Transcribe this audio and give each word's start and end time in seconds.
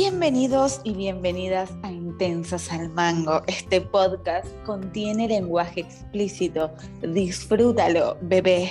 Bienvenidos 0.00 0.80
y 0.84 0.94
bienvenidas 0.94 1.72
a 1.82 1.90
Intensas 1.90 2.70
al 2.70 2.88
Mango. 2.90 3.42
Este 3.48 3.80
podcast 3.80 4.46
contiene 4.64 5.26
lenguaje 5.26 5.80
explícito. 5.80 6.72
Disfrútalo, 7.02 8.16
bebé. 8.20 8.70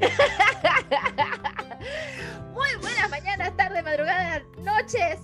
Muy 2.54 2.70
buenas 2.80 3.10
mañanas, 3.10 3.54
tardes, 3.54 3.84
madrugadas, 3.84 4.44
noches, 4.62 5.18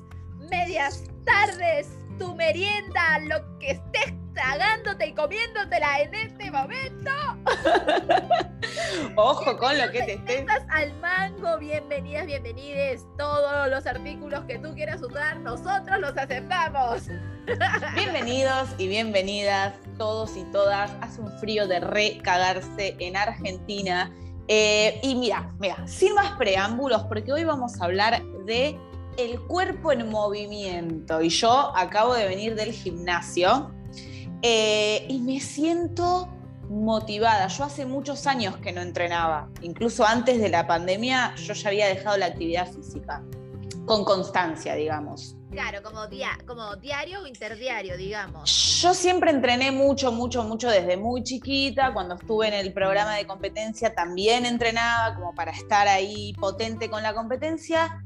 medias 0.51 1.05
tardes, 1.25 1.89
tu 2.19 2.35
merienda, 2.35 3.21
lo 3.21 3.59
que 3.59 3.71
estés 3.71 4.13
tragándote 4.41 5.07
y 5.09 5.13
comiéndotela 5.13 6.01
en 6.01 6.15
este 6.15 6.51
momento. 6.51 7.11
Ojo 9.17 9.57
con 9.59 9.77
lo 9.77 9.91
que 9.91 10.03
te 10.03 10.13
estés. 10.15 10.47
al 10.71 10.95
mango, 11.01 11.59
bienvenidas, 11.59 12.27
bienvenides. 12.27 13.05
Todos 13.19 13.69
los 13.69 13.87
artículos 13.87 14.45
que 14.47 14.59
tú 14.59 14.75
quieras 14.75 15.03
usar, 15.03 15.39
nosotros 15.41 15.99
los 15.99 16.17
aceptamos. 16.17 17.03
Bienvenidos 17.97 18.69
y 18.79 18.87
bienvenidas 18.87 19.75
todos 19.99 20.37
y 20.37 20.45
todas. 20.53 20.91
Hace 21.01 21.21
un 21.21 21.33
frío 21.39 21.67
de 21.67 21.81
recagarse 21.81 22.97
en 22.99 23.17
Argentina. 23.17 24.11
Eh, 24.47 25.01
y 25.03 25.17
mira, 25.17 25.53
mira, 25.59 25.87
sin 25.87 26.15
más 26.15 26.33
preámbulos, 26.39 27.03
porque 27.05 27.33
hoy 27.33 27.45
vamos 27.45 27.81
a 27.81 27.85
hablar 27.85 28.23
de 28.47 28.79
el 29.17 29.41
cuerpo 29.41 29.93
en 29.93 30.09
movimiento. 30.09 31.21
Y 31.21 31.29
yo 31.29 31.73
acabo 31.77 32.15
de 32.15 32.27
venir 32.29 32.55
del 32.55 32.73
gimnasio 32.73 33.73
eh, 34.43 35.07
y 35.09 35.21
me 35.21 35.41
siento 35.41 36.29
motivada. 36.69 37.49
Yo 37.49 37.65
hace 37.65 37.85
muchos 37.85 38.27
años 38.27 38.57
que 38.59 38.73
no 38.73 38.81
entrenaba, 38.81 39.49
incluso 39.61 40.05
antes 40.05 40.41
de 40.41 40.49
la 40.49 40.67
pandemia 40.67 41.35
yo 41.37 41.53
ya 41.53 41.69
había 41.69 41.87
dejado 41.89 42.17
la 42.17 42.27
actividad 42.27 42.71
física, 42.71 43.23
con 43.87 44.05
constancia, 44.05 44.75
digamos. 44.75 45.37
Claro, 45.51 45.83
como, 45.83 46.03
como 46.47 46.77
diario 46.77 47.23
o 47.23 47.27
interdiario, 47.27 47.97
digamos. 47.97 48.79
Yo 48.81 48.95
siempre 48.95 49.33
entrené 49.33 49.73
mucho, 49.73 50.13
mucho, 50.13 50.45
mucho 50.45 50.71
desde 50.71 50.97
muy 50.97 51.25
chiquita. 51.25 51.93
Cuando 51.93 52.15
estuve 52.15 52.47
en 52.47 52.55
el 52.55 52.73
programa 52.73 53.17
de 53.17 53.27
competencia 53.27 53.93
también 53.93 54.47
entrenaba 54.47 55.17
como 55.17 55.35
para 55.35 55.51
estar 55.51 55.89
ahí 55.89 56.33
potente 56.35 56.89
con 56.89 57.03
la 57.03 57.15
competencia. 57.15 58.05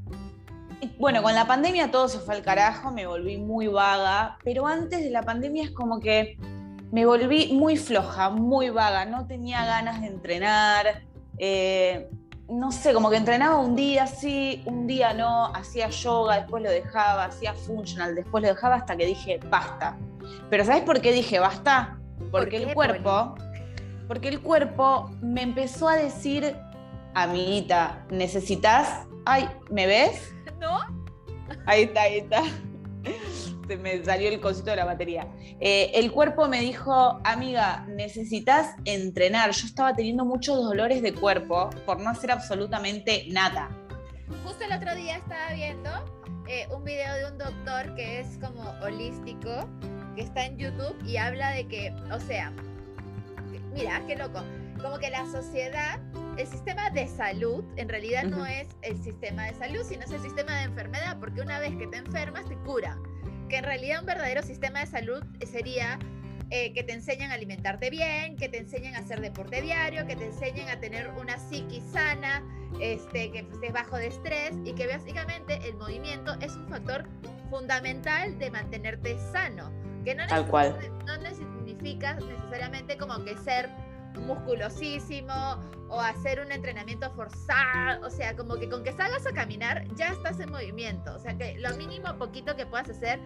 Bueno, 0.99 1.21
con 1.23 1.33
la 1.33 1.45
pandemia 1.45 1.91
todo 1.91 2.07
se 2.07 2.19
fue 2.19 2.35
al 2.35 2.41
carajo, 2.41 2.91
me 2.91 3.05
volví 3.05 3.37
muy 3.37 3.67
vaga, 3.67 4.37
pero 4.43 4.67
antes 4.67 5.03
de 5.03 5.09
la 5.09 5.23
pandemia 5.23 5.63
es 5.63 5.71
como 5.71 5.99
que 5.99 6.37
me 6.91 7.05
volví 7.05 7.53
muy 7.53 7.77
floja, 7.77 8.29
muy 8.29 8.69
vaga, 8.69 9.05
no 9.05 9.25
tenía 9.27 9.65
ganas 9.65 10.01
de 10.01 10.07
entrenar, 10.07 11.03
eh, 11.37 12.09
no 12.47 12.71
sé, 12.71 12.93
como 12.93 13.09
que 13.09 13.17
entrenaba 13.17 13.57
un 13.57 13.75
día 13.75 14.07
sí, 14.07 14.61
un 14.65 14.87
día 14.87 15.13
no, 15.13 15.47
hacía 15.47 15.89
yoga, 15.89 16.41
después 16.41 16.61
lo 16.63 16.69
dejaba, 16.69 17.25
hacía 17.25 17.53
funcional, 17.53 18.15
después 18.15 18.43
lo 18.43 18.49
dejaba 18.49 18.75
hasta 18.75 18.95
que 18.95 19.05
dije, 19.05 19.39
basta. 19.49 19.97
Pero 20.49 20.63
¿sabes 20.63 20.83
por 20.83 21.01
qué 21.01 21.11
dije 21.11 21.39
basta? 21.39 21.97
Porque 22.31 22.57
el 22.57 22.73
cuerpo, 22.73 23.35
porque 24.07 24.29
el 24.29 24.41
cuerpo 24.41 25.11
me 25.21 25.41
empezó 25.41 25.89
a 25.89 25.95
decir, 25.95 26.55
amiguita, 27.13 28.05
necesitas, 28.09 29.05
ay, 29.25 29.49
¿me 29.71 29.87
ves? 29.87 30.34
¿No? 30.59 30.79
Ahí 31.65 31.83
está, 31.83 32.01
ahí 32.01 32.17
está 32.19 32.43
se 33.67 33.77
me 33.77 34.03
salió 34.03 34.29
el 34.29 34.39
cosito 34.39 34.69
de 34.71 34.77
la 34.77 34.85
batería. 34.85 35.27
Eh, 35.59 35.91
el 35.95 36.11
cuerpo 36.11 36.47
me 36.47 36.61
dijo, 36.61 37.19
amiga, 37.23 37.85
necesitas 37.87 38.75
entrenar. 38.85 39.51
Yo 39.51 39.65
estaba 39.65 39.93
teniendo 39.93 40.25
muchos 40.25 40.57
dolores 40.57 41.01
de 41.01 41.13
cuerpo 41.13 41.69
por 41.85 41.99
no 41.99 42.09
hacer 42.09 42.31
absolutamente 42.31 43.25
nada. 43.29 43.69
Justo 44.43 44.63
el 44.63 44.73
otro 44.73 44.95
día 44.95 45.17
estaba 45.17 45.53
viendo 45.53 45.89
eh, 46.47 46.67
un 46.75 46.83
video 46.83 47.13
de 47.15 47.31
un 47.31 47.37
doctor 47.37 47.95
que 47.95 48.19
es 48.19 48.37
como 48.39 48.61
holístico, 48.81 49.67
que 50.15 50.21
está 50.21 50.45
en 50.45 50.57
YouTube 50.57 50.95
y 51.05 51.17
habla 51.17 51.51
de 51.51 51.67
que, 51.67 51.93
o 52.11 52.19
sea, 52.19 52.51
mira, 53.73 54.01
qué 54.07 54.15
loco, 54.15 54.41
como 54.81 54.97
que 54.97 55.09
la 55.09 55.25
sociedad 55.25 55.99
el 56.37 56.47
sistema 56.47 56.89
de 56.89 57.07
salud 57.07 57.63
en 57.77 57.89
realidad 57.89 58.23
no 58.23 58.45
es 58.45 58.67
el 58.81 59.01
sistema 59.01 59.45
de 59.45 59.53
salud, 59.53 59.83
sino 59.83 60.03
es 60.03 60.11
el 60.11 60.21
sistema 60.21 60.55
de 60.57 60.63
enfermedad, 60.63 61.17
porque 61.19 61.41
una 61.41 61.59
vez 61.59 61.75
que 61.77 61.87
te 61.87 61.97
enfermas 61.97 62.45
te 62.47 62.55
cura 62.57 62.97
que 63.49 63.57
en 63.57 63.63
realidad 63.63 63.99
un 63.99 64.05
verdadero 64.05 64.41
sistema 64.43 64.79
de 64.79 64.87
salud 64.87 65.23
sería 65.45 65.99
eh, 66.49 66.73
que 66.73 66.83
te 66.83 66.93
enseñan 66.93 67.31
a 67.31 67.35
alimentarte 67.35 67.89
bien, 67.89 68.35
que 68.35 68.49
te 68.49 68.57
enseñen 68.57 68.95
a 68.95 68.99
hacer 68.99 69.21
deporte 69.21 69.61
diario, 69.61 70.05
que 70.05 70.15
te 70.15 70.25
enseñen 70.25 70.69
a 70.69 70.79
tener 70.79 71.09
una 71.09 71.37
psiquis 71.37 71.83
sana, 71.91 72.43
este, 72.79 73.31
que 73.31 73.39
estés 73.39 73.73
bajo 73.73 73.97
de 73.97 74.07
estrés 74.07 74.55
y 74.63 74.73
que 74.73 74.87
básicamente 74.87 75.59
el 75.67 75.75
movimiento 75.75 76.35
es 76.41 76.55
un 76.55 76.67
factor 76.67 77.05
fundamental 77.49 78.37
de 78.37 78.51
mantenerte 78.51 79.17
sano. 79.31 79.71
Que 80.03 80.13
no, 80.13 80.27
Tal 80.27 80.47
cual. 80.47 80.77
no 81.05 81.35
significa 81.35 82.13
necesariamente 82.13 82.95
como 82.97 83.23
que 83.23 83.35
ser 83.37 83.69
musculosísimo 84.21 85.59
o 85.89 85.99
hacer 85.99 86.39
un 86.39 86.51
entrenamiento 86.51 87.11
forzado, 87.11 88.05
o 88.05 88.09
sea, 88.09 88.35
como 88.35 88.55
que 88.55 88.69
con 88.69 88.83
que 88.83 88.91
salgas 88.91 89.25
a 89.27 89.31
caminar 89.31 89.85
ya 89.95 90.09
estás 90.09 90.39
en 90.39 90.51
movimiento, 90.51 91.13
o 91.15 91.19
sea, 91.19 91.37
que 91.37 91.57
lo 91.59 91.75
mínimo 91.77 92.17
poquito 92.17 92.55
que 92.55 92.65
puedas 92.65 92.89
hacer 92.89 93.19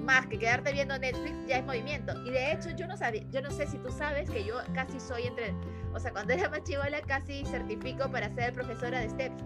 más 0.00 0.26
que 0.26 0.38
quedarte 0.38 0.72
viendo 0.72 0.98
Netflix 0.98 1.34
ya 1.46 1.58
es 1.58 1.64
movimiento. 1.64 2.12
Y 2.24 2.30
de 2.30 2.52
hecho 2.52 2.70
yo 2.70 2.86
no 2.86 2.96
sabía, 2.96 3.22
yo 3.30 3.40
no 3.42 3.50
sé 3.50 3.66
si 3.66 3.78
tú 3.78 3.90
sabes 3.90 4.28
que 4.30 4.44
yo 4.44 4.56
casi 4.74 4.98
soy 5.00 5.24
entre, 5.24 5.54
o 5.92 6.00
sea, 6.00 6.12
cuando 6.12 6.32
era 6.32 6.48
más 6.48 6.62
chivola 6.64 7.00
casi 7.02 7.44
certifico 7.44 8.10
para 8.10 8.32
ser 8.34 8.52
profesora 8.52 9.00
de 9.00 9.10
steps. 9.10 9.42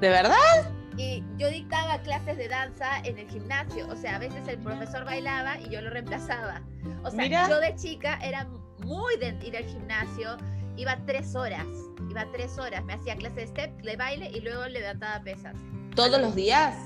¿De 0.00 0.08
verdad? 0.08 0.72
Y 0.96 1.24
yo 1.36 1.48
dictaba 1.48 1.98
clases 2.02 2.36
de 2.36 2.48
danza 2.48 2.98
en 3.04 3.18
el 3.18 3.28
gimnasio, 3.28 3.86
o 3.88 3.96
sea, 3.96 4.16
a 4.16 4.18
veces 4.18 4.46
el 4.48 4.58
profesor 4.58 5.04
bailaba 5.04 5.58
y 5.60 5.68
yo 5.70 5.80
lo 5.80 5.90
reemplazaba. 5.90 6.62
O 7.04 7.10
sea, 7.10 7.48
yo 7.48 7.60
de 7.60 7.74
chica 7.76 8.18
era 8.22 8.48
muy 8.84 9.16
de 9.18 9.38
ir 9.44 9.56
al 9.56 9.64
gimnasio, 9.64 10.36
iba 10.76 10.96
tres 11.06 11.34
horas, 11.34 11.66
iba 12.08 12.26
tres 12.32 12.58
horas, 12.58 12.84
me 12.84 12.94
hacía 12.94 13.16
clase 13.16 13.40
de 13.40 13.46
step, 13.48 13.82
de 13.82 13.96
baile 13.96 14.30
y 14.32 14.40
luego 14.40 14.66
levantaba 14.66 15.22
pesas. 15.22 15.56
¿Todos 15.94 16.20
los 16.20 16.34
días? 16.34 16.76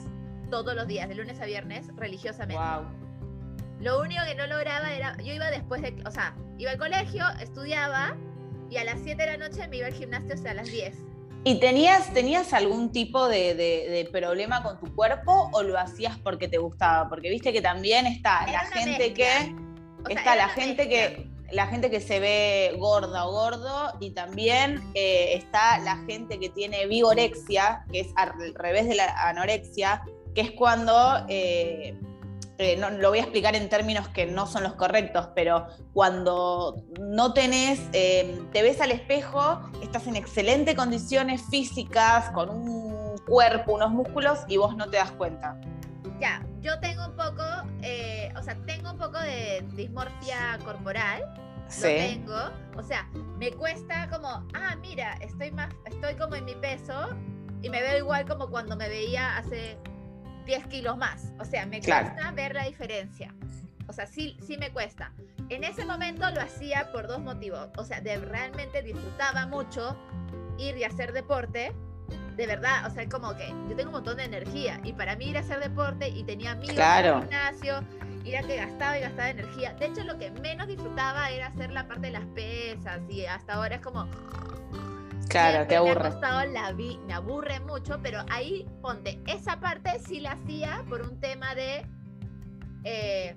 Todos 0.51 0.75
los 0.75 0.87
días, 0.87 1.09
de 1.09 1.15
lunes 1.15 1.41
a 1.41 1.47
viernes, 1.47 1.87
religiosamente. 1.97 2.63
Wow. 2.63 2.87
Lo 3.81 4.01
único 4.01 4.23
que 4.27 4.35
no 4.35 4.47
lograba 4.47 4.93
era, 4.93 5.17
yo 5.19 5.33
iba 5.33 5.51
después 5.51 5.83
de, 5.83 5.95
o 6.07 6.11
sea, 6.11 6.35
iba 6.59 6.71
al 6.71 6.79
colegio, 6.79 7.25
estudiaba 7.41 8.17
y 8.71 8.77
a 8.77 8.85
las 8.85 9.01
7 9.03 9.21
de 9.21 9.27
la 9.27 9.37
noche 9.37 9.67
me 9.69 9.79
iba 9.79 9.87
al 9.87 9.93
gimnasio, 9.93 10.35
o 10.35 10.37
sea, 10.37 10.53
a 10.53 10.55
las 10.55 10.71
10. 10.71 10.97
¿Y 11.45 11.59
tenías, 11.59 12.15
tenías 12.15 12.53
algún 12.53 12.93
tipo 12.93 13.29
de, 13.29 13.55
de, 13.55 14.09
problema 14.13 14.63
con 14.63 14.79
tu 14.79 14.95
cuerpo 14.95 15.51
o 15.53 15.63
lo 15.65 15.77
hacías 15.77 16.17
porque 16.19 16.47
te 16.47 16.59
gustaba? 16.59 17.09
Porque 17.09 17.29
viste 17.31 17.53
que 17.53 17.61
también 17.61 18.07
está 18.07 18.47
la 18.47 18.61
gente 18.61 19.13
que... 19.13 19.55
está 20.09 20.37
la 20.37 20.49
gente 20.49 20.89
que 20.89 21.32
la 21.53 21.67
gente 21.67 21.91
que 21.91 22.01
se 22.01 22.19
ve 22.19 22.75
gorda 22.79 23.27
o 23.27 23.33
gordo 23.33 23.93
y 24.01 24.11
también 24.11 24.83
eh, 24.95 25.35
está 25.35 25.79
la 25.79 25.97
gente 26.07 26.41
que 26.41 26.49
tiene 26.49 26.87
vigorexia, 26.87 27.85
que 27.93 28.01
es 28.01 28.09
al 28.17 28.33
revés 28.55 28.89
de 28.89 28.95
la 28.95 29.29
anorexia, 29.29 30.03
que 30.35 30.41
es 30.41 30.51
cuando, 30.53 31.27
eh, 31.29 31.95
eh, 32.57 32.77
no, 32.79 32.89
lo 32.91 33.11
voy 33.11 33.19
a 33.19 33.23
explicar 33.23 33.55
en 33.55 33.69
términos 33.69 34.09
que 34.09 34.25
no 34.25 34.47
son 34.47 34.63
los 34.63 34.75
correctos, 34.75 35.29
pero 35.35 35.67
cuando 35.93 36.83
no 36.99 37.35
tenés, 37.35 37.91
te 37.91 38.63
ves 38.63 38.81
al 38.81 38.91
espejo, 38.91 39.61
estás 39.83 40.07
en 40.07 40.17
excelentes 40.17 40.75
condiciones 40.75 41.43
físicas, 41.51 42.31
con 42.31 42.49
un 42.49 43.19
cuerpo, 43.27 43.75
unos 43.75 43.91
músculos 43.91 44.39
y 44.49 44.57
vos 44.57 44.75
no 44.75 44.89
te 44.89 44.97
das 44.97 45.13
cuenta. 45.13 45.61
Ya, 46.19 46.43
yo 46.61 46.79
tengo 46.81 47.07
un 47.07 47.17
poco, 47.17 47.43
o 48.43 48.45
sea, 48.45 48.57
tengo 48.67 48.91
un 48.91 48.99
poco 48.99 49.21
de 49.21 49.65
dismorfia 49.75 50.59
corporal, 50.65 51.33
lo 51.77 51.83
tengo. 51.83 52.51
O 52.77 52.83
sea, 52.83 53.09
me 53.39 53.53
cuesta 53.53 54.09
como, 54.11 54.45
ah, 54.53 54.75
mira, 54.81 55.15
estoy 55.21 55.53
más, 55.53 55.73
estoy 55.87 56.17
como 56.17 56.35
en 56.35 56.47
mi 56.47 56.57
peso 56.57 57.11
y 57.63 57.71
me 57.71 57.81
veo 57.81 57.99
igual 57.99 58.27
como 58.27 58.51
cuando 58.51 58.77
me 58.77 58.89
veía 58.89 59.37
hace 59.37 59.79
10 60.45 60.67
kilos 60.67 60.97
más. 60.97 61.33
O 61.39 61.45
sea, 61.45 61.67
me 61.67 61.81
cuesta 61.81 62.33
ver 62.33 62.57
la 62.57 62.65
diferencia. 62.65 63.33
O 63.87 63.93
sea, 63.93 64.07
sí, 64.07 64.37
sí 64.45 64.59
me 64.59 64.73
cuesta. 64.73 65.13
En 65.49 65.63
ese 65.63 65.85
momento 65.85 66.29
lo 66.33 66.41
hacía 66.41 66.91
por 66.91 67.07
dos 67.07 67.21
motivos. 67.21 67.69
O 67.79 67.85
sea, 67.85 68.01
de, 68.01 68.17
realmente 68.17 68.83
disfrutaba 68.83 69.47
mucho 69.47 69.97
ir 70.59 70.77
y 70.79 70.83
hacer 70.83 71.13
deporte. 71.13 71.73
De 72.35 72.47
verdad, 72.49 72.87
o 72.87 72.91
sea, 72.91 73.09
como 73.09 73.37
que 73.37 73.51
yo 73.69 73.77
tengo 73.77 73.91
un 73.91 73.97
montón 73.97 74.17
de 74.17 74.25
energía 74.25 74.81
y 74.83 74.95
para 74.95 75.15
mí 75.15 75.27
ir 75.27 75.37
a 75.37 75.41
hacer 75.41 75.61
deporte 75.61 76.09
y 76.09 76.25
tenía 76.25 76.53
amigos 76.53 76.77
en 76.77 77.07
el 77.07 77.21
gimnasio 77.21 77.85
era 78.25 78.43
que 78.43 78.57
gastaba 78.57 78.99
y 78.99 79.01
gastaba 79.01 79.31
energía. 79.31 79.75
De 79.75 79.87
hecho, 79.87 80.05
lo 80.05 80.19
que 80.19 80.31
menos 80.31 80.69
disfrutaba 80.69 81.31
era 81.31 81.49
hacer 81.49 81.73
la 81.73 81.87
parte 81.87 82.07
de 82.07 82.13
las 82.13 82.27
pesas 82.35 83.01
y 83.09 83.27
hasta 83.27 83.55
ahora 83.55 83.77
es 83.77 83.81
como... 83.81 84.09
Claro, 85.29 85.67
te 85.67 85.77
aburre. 85.77 86.11
Me, 86.11 86.53
la 86.53 86.73
vi, 86.73 86.99
me 87.07 87.15
aburre 87.15 87.59
mucho, 87.61 87.99
pero 88.03 88.23
ahí 88.29 88.67
ponte, 88.83 89.19
esa 89.27 89.61
parte 89.61 89.99
sí 90.01 90.21
la 90.21 90.33
hacía 90.33 90.85
por 90.89 91.03
un 91.03 91.19
tema 91.21 91.55
de... 91.55 91.87
Eh, 92.85 93.37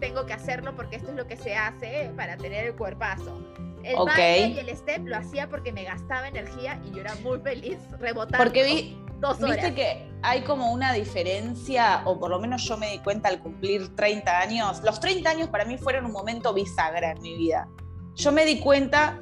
tengo 0.00 0.26
que 0.26 0.32
hacerlo 0.32 0.74
porque 0.74 0.96
esto 0.96 1.10
es 1.10 1.16
lo 1.16 1.26
que 1.26 1.36
se 1.36 1.54
hace 1.54 2.10
para 2.16 2.36
tener 2.36 2.66
el 2.66 2.74
cuerpazo. 2.74 3.40
El 3.84 3.96
baile 3.96 4.48
y 4.48 4.58
el 4.58 4.76
step 4.76 5.06
lo 5.06 5.16
hacía 5.16 5.48
porque 5.48 5.72
me 5.72 5.84
gastaba 5.84 6.28
energía 6.28 6.80
y 6.84 6.92
yo 6.92 7.02
era 7.02 7.14
muy 7.16 7.38
feliz 7.40 7.78
rebotando 7.98 8.38
porque 8.38 8.64
vi, 8.64 8.98
dos 9.20 9.42
horas. 9.42 9.56
Viste 9.56 9.74
que 9.74 10.10
hay 10.22 10.42
como 10.42 10.72
una 10.72 10.92
diferencia, 10.92 12.02
o 12.04 12.18
por 12.18 12.30
lo 12.30 12.40
menos 12.40 12.62
yo 12.64 12.76
me 12.76 12.90
di 12.90 12.98
cuenta 12.98 13.28
al 13.28 13.40
cumplir 13.40 13.94
30 13.94 14.38
años. 14.38 14.82
Los 14.82 15.00
30 15.00 15.28
años 15.28 15.48
para 15.48 15.64
mí 15.64 15.76
fueron 15.76 16.06
un 16.06 16.12
momento 16.12 16.52
bisagra 16.54 17.12
en 17.12 17.20
mi 17.20 17.36
vida. 17.36 17.68
Yo 18.14 18.32
me 18.32 18.44
di 18.44 18.60
cuenta. 18.60 19.20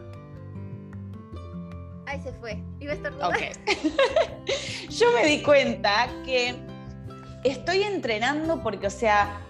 Ahí 2.06 2.20
se 2.20 2.32
fue. 2.35 2.62
Iba 2.79 2.93
a 2.93 2.94
estar 2.94 3.12
okay. 3.23 3.53
Yo 4.91 5.12
me 5.12 5.26
di 5.26 5.43
cuenta 5.43 6.09
que 6.25 6.55
estoy 7.44 7.82
entrenando 7.82 8.62
porque, 8.62 8.87
o 8.87 8.91
sea, 8.91 9.41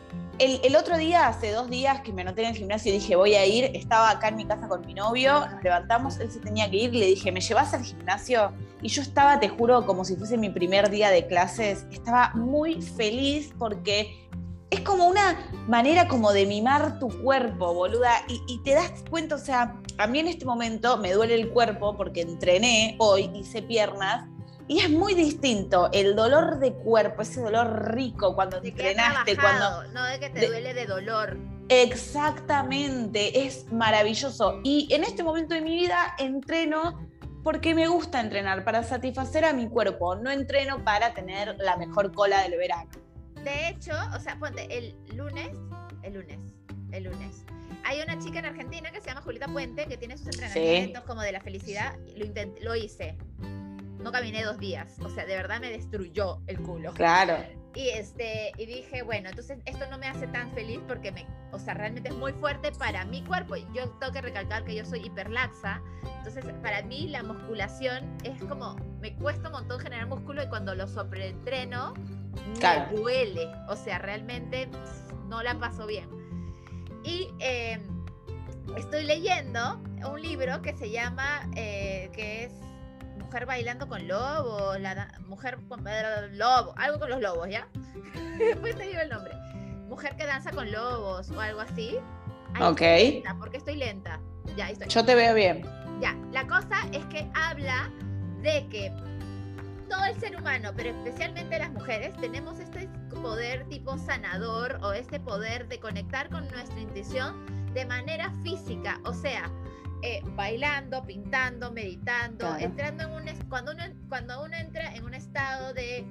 el, 0.43 0.77
otro 0.77 0.97
día, 0.97 1.29
hace 1.29 1.53
dos 1.53 1.71
días 1.71 2.01
que 2.01 2.13
me 2.13 2.23
anoté 2.23 2.43
en 2.43 2.49
el 2.49 2.57
gimnasio 2.57 2.91
y 2.93 2.99
dije 2.99 3.15
voy 3.15 3.35
a 3.35 3.47
ir, 3.47 3.71
estaba 3.75 4.11
acá 4.11 4.29
en 4.29 4.37
mi 4.37 4.45
casa 4.45 4.69
con 4.69 4.85
mi 4.85 4.95
novio, 4.95 5.47
nos 5.47 5.63
levantamos, 5.63 6.19
él 6.19 6.31
se 6.31 6.41
tenía 6.41 6.69
que 6.69 6.77
ir, 6.77 6.95
le 6.95 7.07
dije, 7.07 7.31
¿me 7.31 7.41
llevas 7.41 7.73
al 7.75 7.85
gimnasio? 7.85 8.53
Y 8.81 8.89
yo 8.89 9.03
estaba, 9.03 9.39
te 9.39 9.49
juro, 9.49 9.87
como 9.87 10.05
si 10.05 10.17
fuese 10.17 10.37
mi 10.37 10.51
primer 10.51 10.91
día 10.91 11.11
de 11.11 11.27
clases, 11.27 11.87
estaba 11.93 12.33
muy 12.35 12.83
feliz 12.83 13.53
porque 13.57 14.29
es 14.71 14.81
como 14.81 15.07
una 15.07 15.39
manera 15.69 16.09
como 16.09 16.33
de 16.33 16.47
mimar 16.47 16.99
tu 16.99 17.09
cuerpo, 17.23 17.73
boluda, 17.75 18.11
y, 18.27 18.41
y, 18.49 18.59
te 18.63 18.73
das 18.73 18.91
cuenta, 19.11 19.37
o 19.37 19.39
sea, 19.39 19.77
a 19.99 20.07
mí 20.07 20.19
en 20.19 20.29
este 20.29 20.45
momento 20.45 20.97
me 20.97 21.13
duele 21.13 21.35
el 21.35 21.51
cuerpo 21.51 21.97
porque 21.97 22.23
entrené 22.23 22.97
hoy, 22.99 23.31
hice 23.35 23.63
piernas, 23.63 24.29
y 24.69 24.81
es 24.81 24.91
muy 24.91 25.15
distinto 25.15 25.91
el 25.93 26.15
dolor 26.15 26.59
de 26.59 26.73
cuerpo, 26.73 27.23
ese 27.23 27.41
dolor 27.41 27.95
rico 27.95 28.35
cuando 28.35 28.61
te 28.61 28.69
entrenaste, 28.69 29.37
cuando. 29.37 29.85
No 29.89 30.05
de 30.05 30.21
que 30.21 30.31
te 30.31 30.47
duele 30.47 30.75
de 30.75 30.87
dolor. 30.87 31.37
Exactamente, 31.69 33.47
es 33.47 33.71
maravilloso. 33.73 34.61
Y 34.63 34.89
en 34.93 35.05
este 35.05 35.23
momento 35.23 35.55
de 35.55 35.61
mi 35.61 35.77
vida 35.77 36.15
entreno 36.19 37.09
porque 37.43 37.75
me 37.75 37.89
gusta 37.89 38.21
entrenar, 38.21 38.65
para 38.65 38.83
satisfacer 38.85 39.45
a 39.45 39.53
mi 39.53 39.69
cuerpo. 39.69 40.15
No 40.15 40.31
entreno 40.31 40.85
para 40.85 41.13
tener 41.13 41.57
la 41.59 41.77
mejor 41.77 42.13
cola 42.13 42.43
del 42.43 42.57
verano. 42.57 42.91
De 43.43 43.69
hecho, 43.69 43.93
o 44.15 44.21
sea, 44.21 44.39
ponte, 44.39 44.67
el 44.71 44.95
lunes, 45.17 45.51
el 46.03 46.15
lunes, 46.15 46.39
el 46.93 47.05
lunes. 47.05 47.45
Hay 47.85 48.01
una 48.01 48.17
chica 48.21 48.39
en 48.39 48.47
Argentina 48.47 48.93
que 48.93 49.01
se 49.01 49.09
llama 49.09 49.23
Julita 49.23 49.49
Puente 49.49 49.87
que 49.87 49.97
tiene 49.97 50.17
sus 50.17 50.27
entrenamientos 50.27 51.03
como 51.03 51.21
de 51.23 51.33
la 51.33 51.41
felicidad. 51.41 51.97
Lo, 52.17 52.27
lo 52.61 52.77
hice 52.77 53.19
no 54.03 54.13
caminé 54.13 54.43
dos 54.45 54.59
días. 54.59 54.97
O 55.01 55.09
sea, 55.09 55.25
de 55.25 55.37
verdad 55.37 55.61
me 55.61 55.71
destruyó 55.71 56.41
el 56.47 56.59
culo. 56.61 56.93
Claro. 56.93 57.39
Y, 57.75 57.89
este, 57.89 58.53
y 58.59 58.67
dije, 58.67 59.03
bueno, 59.03 59.31
entonces 59.31 59.59
esto 59.65 59.87
no 59.91 59.97
me 59.97 60.07
hace 60.07 60.27
tan 60.27 60.53
feliz 60.53 60.81
porque 60.87 61.11
me, 61.11 61.27
o 61.53 61.59
sea, 61.59 61.73
realmente 61.75 62.11
es 62.11 62.15
muy 62.15 62.33
fuerte 62.35 62.71
para 62.73 63.05
mi 63.07 63.23
cuerpo. 63.25 63.57
Yo 63.73 63.89
tengo 63.93 64.13
que 64.13 64.21
recalcar 64.21 64.65
que 64.65 64.75
yo 64.75 64.85
soy 64.85 65.07
hiperlaxa. 65.07 65.81
Entonces, 66.19 66.45
para 66.63 66.83
mí 66.83 67.09
la 67.09 67.23
musculación 67.23 68.19
es 68.25 68.43
como, 68.45 68.77
me 69.01 69.15
cuesta 69.17 69.49
un 69.49 69.53
montón 69.53 69.81
generar 69.81 70.07
músculo 70.07 70.43
y 70.43 70.49
cuando 70.49 70.75
lo 70.75 70.87
sobreentreno, 70.87 71.95
me 72.61 72.97
duele. 72.97 73.49
O 73.69 73.77
sea, 73.77 73.99
realmente 73.99 74.69
no 75.29 75.43
la 75.43 75.59
paso 75.59 75.87
bien. 75.87 76.09
Y 77.05 77.31
em, 77.41 77.83
estoy 78.77 79.05
leyendo 79.05 79.81
un 80.11 80.21
libro 80.21 80.61
que 80.61 80.77
se 80.77 80.91
llama, 80.91 81.49
eh, 81.57 82.11
que 82.13 82.45
es 82.45 82.53
mujer 83.19 83.47
bailando 83.47 83.89
con 83.89 84.07
lobos, 84.07 84.81
la 84.81 85.13
mujer 85.27 85.59
con 85.69 85.85
lobo, 86.37 86.75
algo 86.77 86.99
con 86.99 87.11
los 87.11 87.21
lobos, 87.21 87.49
¿ya? 87.49 87.67
Después 88.39 88.77
te 88.77 88.85
digo 88.85 89.01
el 89.01 89.09
nombre. 89.09 89.33
Mujer 89.89 90.17
que 90.17 90.27
danza 90.27 90.51
con 90.51 90.71
lobos 90.71 91.31
o 91.31 91.41
algo 91.41 91.61
así. 91.61 91.99
ok. 92.61 92.81
Lenta, 92.81 93.37
porque 93.39 93.59
estoy 93.59 93.77
lenta. 93.77 94.21
Ya, 94.57 94.71
estoy. 94.71 94.89
Yo 94.89 95.05
te 95.05 95.15
veo 95.15 95.35
bien. 95.35 95.63
Ya, 96.01 96.17
la 96.33 96.47
cosa 96.47 96.87
es 96.93 97.05
que 97.07 97.31
habla 97.35 97.91
de 98.43 98.67
que 98.69 98.93
todo 99.89 100.05
el 100.07 100.19
ser 100.19 100.37
humano, 100.37 100.71
pero 100.75 100.89
especialmente 100.89 101.59
las 101.59 101.71
mujeres, 101.71 102.17
tenemos 102.17 102.59
este 102.59 102.89
poder 103.23 103.69
tipo 103.69 103.99
sanador 103.99 104.79
o 104.83 104.93
este 104.93 105.21
poder 105.21 105.69
de 105.69 105.79
conectar 105.79 106.31
con 106.31 106.49
nuestra 106.51 106.81
intuición 106.81 107.47
de 107.75 107.85
manera 107.85 108.31
física. 108.43 108.99
O 109.05 109.13
sea, 109.13 109.51
eh, 110.03 110.21
bailando, 110.35 111.05
pintando, 111.05 111.71
meditando, 111.71 112.57
entrando 112.59 113.05
en 113.05 113.11
un 113.11 113.23
cuando 113.49 113.73
uno 113.73 113.83
cuando 114.09 114.43
uno 114.43 114.57
entra 114.57 114.95
en 114.95 115.05
un 115.05 115.15
estado 115.15 115.73
de 115.75 116.05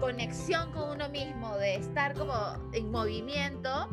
conexión 0.00 0.72
con 0.72 0.90
uno 0.90 1.08
mismo, 1.08 1.56
de 1.56 1.76
estar 1.76 2.14
como 2.14 2.34
en 2.72 2.90
movimiento, 2.90 3.88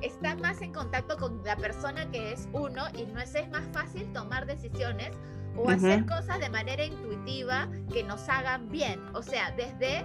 está 0.00 0.36
más 0.36 0.62
en 0.62 0.72
contacto 0.72 1.16
con 1.16 1.42
la 1.44 1.56
persona 1.56 2.10
que 2.10 2.32
es 2.32 2.48
uno 2.52 2.84
y 2.94 3.04
no 3.06 3.20
es, 3.20 3.34
es 3.34 3.48
más 3.50 3.64
fácil 3.72 4.12
tomar 4.12 4.46
decisiones 4.46 5.10
o 5.56 5.68
hacer 5.68 6.06
cosas 6.06 6.40
de 6.40 6.48
manera 6.48 6.84
intuitiva 6.84 7.68
que 7.92 8.02
nos 8.02 8.28
hagan 8.28 8.70
bien. 8.70 9.00
O 9.14 9.22
sea, 9.22 9.50
desde 9.52 10.04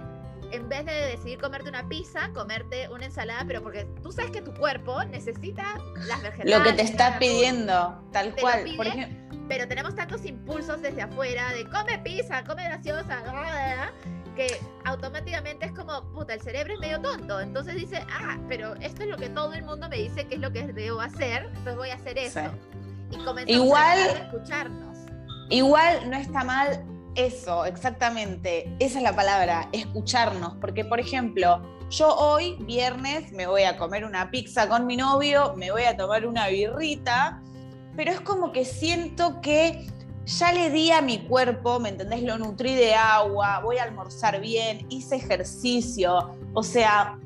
en 0.52 0.68
vez 0.68 0.86
de 0.86 0.92
decidir 0.92 1.38
comerte 1.38 1.68
una 1.68 1.88
pizza, 1.88 2.30
comerte 2.32 2.88
una 2.88 3.06
ensalada, 3.06 3.44
pero 3.46 3.62
porque 3.62 3.84
tú 4.02 4.12
sabes 4.12 4.30
que 4.30 4.42
tu 4.42 4.52
cuerpo 4.54 5.02
necesita 5.04 5.64
las 6.06 6.22
vegetales. 6.22 6.58
Lo 6.58 6.64
que 6.64 6.72
te 6.72 6.82
está 6.82 7.18
pidiendo, 7.18 8.02
tal 8.12 8.34
cual. 8.36 8.64
Pero 9.48 9.66
tenemos 9.66 9.94
tantos 9.94 10.24
impulsos 10.26 10.82
desde 10.82 11.02
afuera 11.02 11.52
de 11.52 11.68
come 11.68 11.98
pizza, 11.98 12.44
come 12.44 12.64
graciosa, 12.64 13.22
que 14.36 14.60
automáticamente 14.84 15.66
es 15.66 15.72
como, 15.72 16.02
puta, 16.12 16.34
el 16.34 16.40
cerebro 16.40 16.74
es 16.74 16.80
medio 16.80 17.00
tonto. 17.00 17.40
Entonces 17.40 17.74
dice, 17.74 18.04
ah, 18.10 18.38
pero 18.48 18.74
esto 18.76 19.02
es 19.02 19.08
lo 19.08 19.16
que 19.16 19.28
todo 19.30 19.52
el 19.54 19.64
mundo 19.64 19.88
me 19.88 19.96
dice 19.96 20.26
que 20.26 20.36
es 20.36 20.40
lo 20.40 20.52
que 20.52 20.66
debo 20.66 21.00
hacer, 21.00 21.44
entonces 21.46 21.76
voy 21.76 21.90
a 21.90 21.94
hacer 21.94 22.18
eso. 22.18 22.40
Y 23.10 23.16
comenzamos 23.24 23.64
igual, 23.64 23.98
a 23.98 24.06
escucharnos. 24.06 24.98
Igual 25.48 26.10
no 26.10 26.16
está 26.16 26.44
mal 26.44 26.84
eso, 27.18 27.64
exactamente. 27.64 28.72
Esa 28.78 28.98
es 28.98 29.02
la 29.02 29.14
palabra, 29.14 29.68
escucharnos. 29.72 30.54
Porque, 30.60 30.84
por 30.84 31.00
ejemplo, 31.00 31.60
yo 31.90 32.14
hoy, 32.14 32.56
viernes, 32.60 33.32
me 33.32 33.46
voy 33.46 33.64
a 33.64 33.76
comer 33.76 34.04
una 34.04 34.30
pizza 34.30 34.68
con 34.68 34.86
mi 34.86 34.96
novio, 34.96 35.54
me 35.56 35.70
voy 35.70 35.82
a 35.82 35.96
tomar 35.96 36.26
una 36.26 36.48
birrita, 36.48 37.42
pero 37.96 38.12
es 38.12 38.20
como 38.20 38.52
que 38.52 38.64
siento 38.64 39.40
que 39.40 39.86
ya 40.24 40.52
le 40.52 40.70
di 40.70 40.92
a 40.92 41.00
mi 41.00 41.26
cuerpo, 41.26 41.80
¿me 41.80 41.88
entendés? 41.88 42.22
Lo 42.22 42.38
nutrí 42.38 42.74
de 42.74 42.94
agua, 42.94 43.60
voy 43.60 43.78
a 43.78 43.84
almorzar 43.84 44.40
bien, 44.40 44.86
hice 44.90 45.16
ejercicio, 45.16 46.36
o 46.52 46.62
sea, 46.62 47.18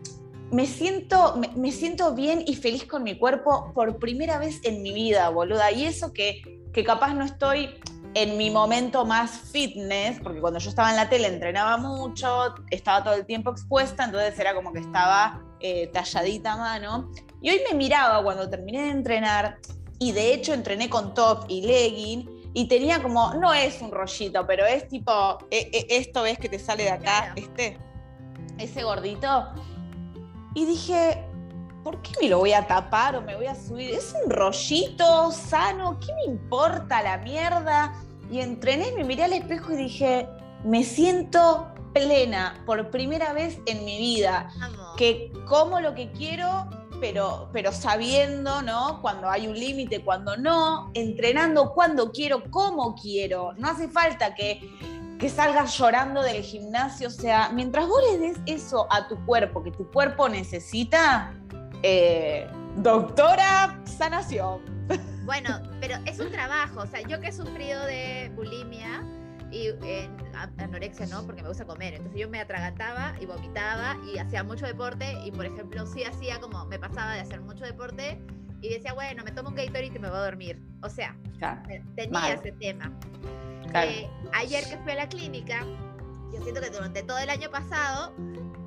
me 0.53 0.67
siento, 0.67 1.41
me, 1.57 1.73
siento 1.73 2.15
bien 2.15 2.45
y 2.47 2.55
feliz 2.55 2.85
con 2.85 3.03
mi 3.03 3.19
cuerpo 3.19 3.73
por 3.75 3.99
primera 3.99 4.39
vez 4.39 4.61
en 4.65 4.83
mi 4.83 4.93
vida, 4.93 5.29
boluda. 5.31 5.73
Y 5.73 5.87
eso 5.87 6.13
que, 6.13 6.43
que 6.73 6.85
capaz 6.85 7.15
no 7.15 7.25
estoy 7.25 7.71
en 8.15 8.37
mi 8.37 8.51
momento 8.51 9.05
más 9.05 9.31
fitness, 9.31 10.21
porque 10.21 10.41
cuando 10.41 10.59
yo 10.59 10.69
estaba 10.69 10.91
en 10.91 10.97
la 10.97 11.09
tele 11.09 11.29
entrenaba 11.29 11.77
mucho, 11.79 12.55
estaba 12.71 13.03
todo 13.03 13.15
el 13.15 13.25
tiempo 13.25 13.51
expuesta, 13.51 14.05
entonces 14.05 14.39
era 14.39 14.55
como 14.55 14.73
que 14.73 14.81
estaba 14.81 15.43
eh, 15.61 15.89
talladita 15.93 16.53
a 16.53 16.57
mano. 16.57 17.11
Y 17.41 17.51
hoy 17.51 17.61
me 17.71 17.77
miraba 17.77 18.23
cuando 18.23 18.49
terminé 18.49 18.83
de 18.83 18.91
entrenar, 18.91 19.59
y 19.99 20.13
de 20.13 20.35
hecho 20.35 20.53
entrené 20.53 20.91
con 20.91 21.15
top 21.15 21.47
y 21.49 21.63
legging, 21.63 22.51
y 22.55 22.69
tenía 22.69 23.03
como, 23.03 23.33
no 23.35 23.55
es 23.55 23.81
un 23.81 23.91
rollito, 23.91 24.47
pero 24.47 24.67
es 24.67 24.87
tipo, 24.89 25.39
e, 25.51 25.71
e, 25.73 25.87
esto 25.97 26.23
ves 26.23 26.39
que 26.39 26.49
te 26.49 26.59
sale 26.59 26.85
de 26.85 26.91
acá, 26.91 27.33
este, 27.37 27.79
ese 28.59 28.83
gordito. 28.83 29.49
Y 30.55 30.67
dije, 30.67 31.25
¿por 31.83 32.01
qué 32.03 32.13
me 32.21 32.29
lo 32.29 32.39
voy 32.39 32.53
a 32.53 32.67
tapar 32.67 33.17
o 33.17 33.23
me 33.23 33.37
voy 33.37 33.47
a 33.47 33.55
subir? 33.55 33.91
Es 33.91 34.15
un 34.25 34.31
rollito 34.31 35.31
sano, 35.31 35.99
¿qué 36.01 36.13
me 36.15 36.33
importa 36.33 37.03
la 37.03 37.19
mierda? 37.19 37.95
Y 38.31 38.41
entrené, 38.41 38.93
me 38.93 39.05
miré 39.05 39.25
al 39.25 39.33
espejo 39.33 39.73
y 39.73 39.77
dije, 39.77 40.29
me 40.65 40.85
siento 40.85 41.69
plena 41.93 42.63
por 42.65 42.91
primera 42.91 43.33
vez 43.33 43.59
en 43.67 43.85
mi 43.85 43.99
vida, 43.99 44.49
que 44.97 45.31
como 45.47 45.81
lo 45.81 45.95
que 45.95 46.11
quiero, 46.13 46.69
pero, 47.01 47.51
pero 47.53 47.73
sabiendo, 47.73 48.63
¿no? 48.63 49.01
Cuando 49.03 49.29
hay 49.29 49.49
un 49.49 49.59
límite, 49.59 50.03
cuando 50.03 50.37
no, 50.37 50.91
entrenando 50.95 51.73
cuando 51.75 52.13
quiero, 52.13 52.45
como 52.51 52.95
quiero. 52.95 53.53
No 53.59 53.69
hace 53.69 53.89
falta 53.89 54.35
que, 54.35 54.71
que 55.19 55.29
salgas 55.29 55.77
llorando 55.77 56.23
del 56.23 56.43
gimnasio, 56.43 57.09
o 57.09 57.11
sea, 57.11 57.51
mientras 57.51 57.87
vos 57.89 58.01
le 58.11 58.19
des 58.19 58.39
eso 58.47 58.87
a 58.89 59.09
tu 59.09 59.23
cuerpo, 59.27 59.63
que 59.63 59.73
tu 59.73 59.91
cuerpo 59.91 60.29
necesita, 60.29 61.35
eh, 61.83 62.49
doctora 62.77 63.81
sanación. 63.85 64.61
Bueno, 65.25 65.61
pero 65.81 65.97
es 66.05 66.19
un 66.19 66.31
trabajo, 66.31 66.81
o 66.81 66.87
sea, 66.87 67.01
yo 67.03 67.21
que 67.21 67.29
he 67.29 67.33
sufrido 67.33 67.85
de 67.87 68.33
bulimia 68.35 69.05
y 69.53 69.69
anorexia 70.59 71.07
no, 71.07 71.25
porque 71.25 71.43
me 71.43 71.49
gusta 71.49 71.65
comer, 71.65 71.95
entonces 71.95 72.21
yo 72.21 72.29
me 72.29 72.41
atragantaba 72.41 73.15
y 73.21 73.27
vomitaba 73.27 73.97
y 74.13 74.19
hacía 74.19 74.43
mucho 74.43 74.67
deporte 74.67 75.17
y 75.25 75.31
por 75.31 75.47
ejemplo 75.47 75.87
sí 75.87 76.03
hacía 76.03 76.41
como, 76.41 76.65
me 76.67 76.79
pasaba 76.79 77.15
de 77.15 77.21
hacer 77.21 77.41
mucho 77.41 77.65
deporte 77.65 78.19
y 78.63 78.69
decía, 78.69 78.95
bueno, 78.95 79.25
me 79.25 79.33
tomo 79.33 79.51
un 79.51 79.57
Gatorade 79.57 79.87
y 79.87 79.91
me 79.91 80.09
voy 80.09 80.19
a 80.19 80.23
dormir. 80.23 80.63
O 80.83 80.89
sea, 80.89 81.17
tenía 81.97 82.35
ese 82.35 82.53
tema. 82.53 82.93
Eh, 83.75 84.09
ayer 84.33 84.65
que 84.65 84.79
fui 84.79 84.93
a 84.93 84.97
la 84.97 85.09
clínica, 85.09 85.67
yo 86.33 86.41
siento 86.43 86.61
que 86.61 86.71
durante 86.71 87.03
todo 87.03 87.19
el 87.19 87.29
año 87.29 87.51
pasado 87.51 88.15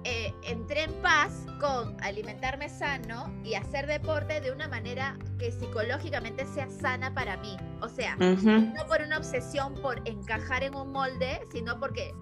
eh, 0.06 0.34
entré 0.44 0.84
en 0.84 0.94
paz 1.02 1.34
con 1.60 1.98
alimentarme 2.04 2.70
sano 2.70 3.34
y 3.44 3.56
hacer 3.56 3.88
deporte 3.88 4.40
de 4.40 4.52
una 4.52 4.68
manera 4.68 5.18
que 5.40 5.52
psicológicamente 5.52 6.46
sea 6.46 6.70
sana 6.70 7.12
para 7.14 7.38
mí. 7.38 7.58
O 7.82 7.90
sea, 7.90 8.16
no 8.16 8.86
por 8.88 9.02
una 9.02 9.18
obsesión 9.18 9.74
por 9.74 10.00
encajar 10.08 10.64
en 10.64 10.76
un 10.76 10.92
molde, 10.92 11.42
sino 11.52 11.80
porque 11.80 12.14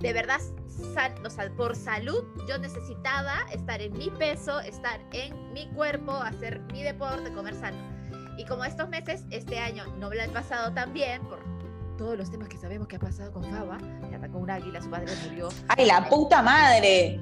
de 0.00 0.12
verdad, 0.12 0.40
por 1.56 1.74
salud, 1.74 2.22
yo 2.46 2.58
necesitaba 2.58 3.46
estar 3.50 3.80
en 3.80 3.96
mi 3.96 4.10
peso, 4.10 4.60
estar 4.60 5.00
en 5.12 5.52
mi 5.54 5.68
cuerpo, 5.68 6.12
hacer 6.12 6.60
mi 6.72 6.82
deporte, 6.82 7.32
comer 7.32 7.54
sano. 7.54 7.78
Y 8.36 8.44
como 8.44 8.64
estos 8.64 8.88
meses, 8.88 9.24
este 9.30 9.58
año 9.58 9.86
no 9.98 10.12
he 10.12 10.28
pasado 10.28 10.72
tan 10.74 10.92
bien, 10.92 11.22
por 11.22 11.38
todos 11.96 12.16
los 12.16 12.30
temas 12.30 12.48
que 12.48 12.56
sabemos 12.56 12.88
que 12.88 12.96
ha 12.96 13.00
pasado 13.00 13.32
con 13.32 13.44
Faba, 13.44 13.78
le 14.08 14.16
atacó 14.16 14.38
un 14.38 14.50
águila, 14.50 14.80
su 14.80 14.90
padre 14.90 15.12
murió. 15.28 15.48
¡Ay, 15.68 15.86
la 15.86 16.08
puta 16.08 16.42
madre! 16.42 17.20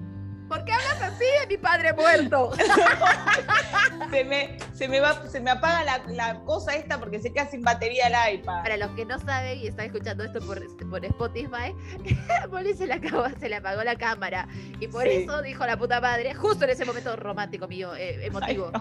¿Por 0.50 0.64
qué 0.64 0.72
hablas 0.72 1.00
así 1.00 1.24
de 1.40 1.46
mi 1.46 1.56
padre 1.58 1.92
muerto? 1.92 2.50
se, 4.10 4.24
me, 4.24 4.58
se, 4.72 4.88
me 4.88 4.98
va, 4.98 5.28
se 5.28 5.38
me 5.38 5.48
apaga 5.48 5.84
la, 5.84 6.02
la, 6.08 6.40
cosa 6.40 6.74
esta 6.74 6.98
porque 6.98 7.20
se 7.20 7.32
queda 7.32 7.46
sin 7.46 7.62
batería 7.62 8.08
el 8.08 8.34
iPad. 8.34 8.64
Para 8.64 8.76
los 8.76 8.90
que 8.96 9.04
no 9.04 9.16
saben 9.20 9.60
y 9.60 9.68
están 9.68 9.86
escuchando 9.86 10.24
esto 10.24 10.40
por, 10.40 10.60
por 10.90 11.04
Spotify, 11.04 11.72
Molly 12.50 12.74
se 12.74 12.88
le, 12.88 12.94
acabó, 12.94 13.28
se 13.38 13.48
le 13.48 13.56
apagó 13.56 13.84
la 13.84 13.94
cámara. 13.94 14.48
Y 14.80 14.88
por 14.88 15.06
eso 15.06 15.40
dijo 15.40 15.64
la 15.64 15.76
puta 15.76 16.00
madre, 16.00 16.34
justo 16.34 16.64
en 16.64 16.70
ese 16.70 16.84
momento 16.84 17.14
romántico 17.14 17.68
mío, 17.68 17.94
eh, 17.94 18.26
emotivo. 18.26 18.72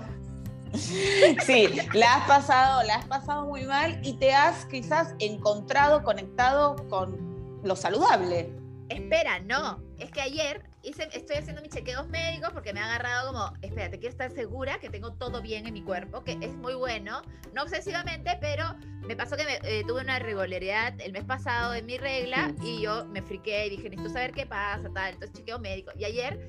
Sí, 1.46 1.68
la 1.94 2.16
has 2.16 2.28
pasado, 2.28 2.84
la 2.84 2.96
has 2.96 3.06
pasado 3.06 3.46
muy 3.46 3.66
mal 3.66 4.00
y 4.04 4.14
te 4.14 4.34
has 4.34 4.66
quizás 4.66 5.16
encontrado 5.20 6.04
conectado 6.04 6.76
con 6.90 7.60
lo 7.64 7.76
saludable. 7.76 8.54
Espera, 8.90 9.40
no. 9.40 9.82
Es 9.98 10.12
que 10.12 10.22
ayer 10.22 10.64
estoy 10.82 11.36
haciendo 11.36 11.62
mis 11.62 11.72
chequeos 11.72 12.08
médicos 12.08 12.52
porque 12.54 12.74
me 12.74 12.80
ha 12.80 12.86
agarrado 12.86 13.34
como, 13.34 13.54
espérate, 13.62 14.00
quiero 14.00 14.12
estar 14.12 14.32
segura 14.32 14.80
que 14.80 14.90
tengo 14.90 15.14
todo 15.14 15.42
bien 15.42 15.68
en 15.68 15.74
mi 15.74 15.82
cuerpo, 15.82 16.24
que 16.24 16.38
es 16.42 16.56
muy 16.56 16.74
bueno, 16.74 17.22
no 17.54 17.64
obsesivamente, 17.64 18.38
pero 18.40 18.64
me 19.06 19.16
pasó 19.16 19.36
que 19.36 19.44
eh, 19.64 19.84
tuve 19.88 20.02
una 20.02 20.18
irregularidad 20.18 20.94
el 21.02 21.12
mes 21.12 21.26
pasado 21.26 21.74
en 21.74 21.86
mi 21.86 21.98
regla 21.98 22.54
y 22.62 22.82
yo 22.82 23.06
me 23.06 23.22
friqué 23.22 23.68
y 23.68 23.72
dije, 23.72 23.90
necesito 23.90 24.14
saber 24.14 24.32
qué 24.32 24.46
pasa, 24.46 24.90
tal, 24.94 25.14
entonces 25.14 25.38
chequeo 25.38 25.60
médico. 25.60 25.92
Y 25.98 26.06
ayer 26.06 26.40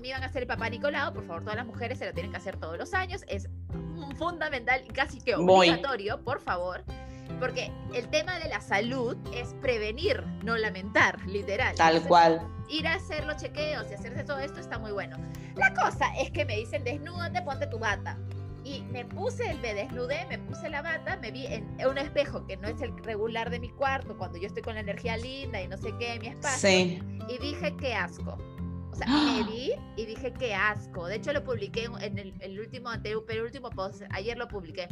me 0.00 0.08
iban 0.08 0.22
a 0.22 0.26
hacer 0.26 0.42
el 0.42 0.48
papá 0.48 0.68
Nicolau, 0.68 1.12
por 1.12 1.26
favor, 1.26 1.42
todas 1.42 1.56
las 1.56 1.66
mujeres 1.66 1.98
se 1.98 2.06
lo 2.06 2.12
tienen 2.12 2.30
que 2.32 2.38
hacer 2.38 2.56
todos 2.56 2.78
los 2.78 2.94
años, 2.94 3.24
es 3.28 3.48
fundamental 4.16 4.82
y 4.84 4.88
casi 4.88 5.20
que 5.20 5.34
obligatorio, 5.34 6.22
por 6.22 6.40
favor. 6.40 6.84
Porque 7.40 7.72
el 7.94 8.08
tema 8.08 8.38
de 8.38 8.48
la 8.48 8.60
salud 8.60 9.16
es 9.32 9.54
prevenir, 9.54 10.22
no 10.42 10.56
lamentar, 10.56 11.20
literal. 11.26 11.74
Tal 11.74 12.02
cual. 12.02 12.46
Ir 12.68 12.86
a 12.86 12.94
hacer 12.94 13.24
los 13.24 13.36
chequeos 13.36 13.90
y 13.90 13.94
hacerse 13.94 14.24
todo 14.24 14.38
esto 14.38 14.60
está 14.60 14.78
muy 14.78 14.92
bueno. 14.92 15.16
La 15.56 15.72
cosa 15.74 16.06
es 16.18 16.30
que 16.30 16.44
me 16.44 16.56
dicen, 16.56 16.84
desnúdate, 16.84 17.42
ponte 17.42 17.66
tu 17.66 17.78
bata. 17.78 18.18
Y 18.62 18.82
me 18.84 19.04
puse, 19.04 19.54
me 19.54 19.74
desnudé, 19.74 20.24
me 20.26 20.38
puse 20.38 20.70
la 20.70 20.80
bata, 20.80 21.16
me 21.16 21.30
vi 21.30 21.46
en 21.46 21.76
un 21.86 21.98
espejo 21.98 22.46
que 22.46 22.56
no 22.56 22.68
es 22.68 22.80
el 22.80 22.96
regular 23.04 23.50
de 23.50 23.60
mi 23.60 23.68
cuarto, 23.68 24.16
cuando 24.16 24.38
yo 24.38 24.46
estoy 24.46 24.62
con 24.62 24.74
la 24.74 24.80
energía 24.80 25.18
linda 25.18 25.60
y 25.60 25.68
no 25.68 25.76
sé 25.76 25.92
qué, 25.98 26.18
mi 26.18 26.28
espacio. 26.28 26.68
Sí. 26.68 27.02
Y 27.28 27.38
dije, 27.38 27.74
qué 27.76 27.94
asco. 27.94 28.38
O 28.94 28.96
sea, 28.96 29.08
me 29.08 29.42
vi 29.50 29.72
y 29.96 30.06
dije, 30.06 30.32
qué 30.32 30.54
asco. 30.54 31.06
De 31.06 31.16
hecho, 31.16 31.32
lo 31.32 31.42
publiqué 31.42 31.90
en 32.00 32.18
el, 32.18 32.32
el 32.40 32.60
último, 32.60 32.90
el 32.92 33.42
último 33.42 33.70
post. 33.70 34.02
Ayer 34.10 34.38
lo 34.38 34.46
publiqué. 34.46 34.88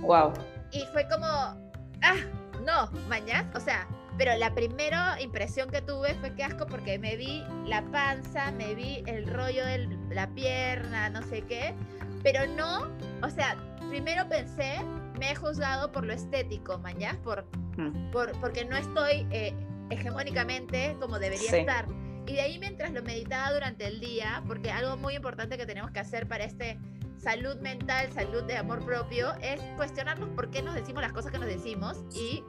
Wow. 0.00 0.32
Y 0.70 0.84
fue 0.92 1.08
como, 1.08 1.26
ah, 1.26 2.16
no, 2.64 2.88
mañana. 3.08 3.50
O 3.54 3.60
sea, 3.60 3.88
pero 4.16 4.36
la 4.36 4.54
primera 4.54 5.20
impresión 5.20 5.70
que 5.70 5.82
tuve 5.82 6.14
fue 6.14 6.34
que 6.34 6.44
asco 6.44 6.66
porque 6.66 6.98
me 6.98 7.16
vi 7.16 7.44
la 7.66 7.82
panza, 7.90 8.52
me 8.52 8.74
vi 8.74 9.02
el 9.06 9.26
rollo 9.26 9.66
de 9.66 9.88
la 10.10 10.28
pierna, 10.28 11.10
no 11.10 11.22
sé 11.22 11.42
qué. 11.42 11.74
Pero 12.22 12.46
no, 12.46 12.88
o 13.22 13.30
sea, 13.30 13.56
primero 13.88 14.28
pensé, 14.28 14.76
me 15.18 15.32
he 15.32 15.34
juzgado 15.34 15.90
por 15.90 16.04
lo 16.04 16.12
estético, 16.12 16.78
mañana, 16.78 17.18
por, 17.24 17.44
mm. 17.76 18.12
por, 18.12 18.30
porque 18.40 18.64
no 18.64 18.76
estoy 18.76 19.26
eh, 19.32 19.52
hegemónicamente 19.90 20.96
como 21.00 21.18
debería 21.18 21.50
estar. 21.50 21.86
Y 22.26 22.34
de 22.34 22.40
ahí 22.40 22.58
mientras 22.58 22.92
lo 22.92 23.02
meditaba 23.02 23.52
durante 23.52 23.86
el 23.86 24.00
día, 24.00 24.42
porque 24.46 24.70
algo 24.70 24.96
muy 24.96 25.14
importante 25.14 25.56
que 25.56 25.66
tenemos 25.66 25.90
que 25.90 26.00
hacer 26.00 26.28
para 26.28 26.44
este 26.44 26.78
salud 27.18 27.56
mental, 27.60 28.12
salud 28.12 28.42
de 28.44 28.56
amor 28.56 28.84
propio, 28.84 29.32
es 29.40 29.60
cuestionarnos 29.76 30.28
por 30.30 30.50
qué 30.50 30.62
nos 30.62 30.74
decimos 30.74 31.02
las 31.02 31.12
cosas 31.12 31.30
que 31.30 31.38
nos 31.38 31.48
decimos 31.48 31.98
y 32.14 32.42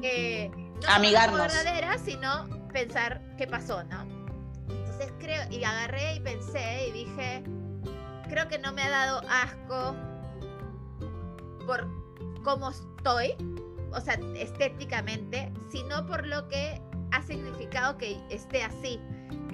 que 0.00 0.50
no 0.82 0.88
Amigarnos. 0.88 1.40
verdaderas, 1.40 2.00
sino 2.00 2.48
pensar 2.72 3.22
qué 3.36 3.46
pasó, 3.46 3.84
¿no? 3.84 4.02
Entonces 4.68 5.12
creo, 5.18 5.42
y 5.50 5.62
agarré 5.64 6.16
y 6.16 6.20
pensé 6.20 6.88
y 6.88 6.92
dije, 6.92 7.44
creo 8.28 8.48
que 8.48 8.58
no 8.58 8.72
me 8.72 8.82
ha 8.82 8.90
dado 8.90 9.22
asco 9.28 9.94
por 11.66 11.86
cómo 12.42 12.70
estoy, 12.70 13.34
o 13.92 14.00
sea, 14.00 14.18
estéticamente, 14.36 15.52
sino 15.70 16.06
por 16.06 16.26
lo 16.26 16.48
que 16.48 16.80
ha 17.12 17.22
significado 17.22 17.96
que 17.98 18.18
esté 18.30 18.62
así, 18.62 19.00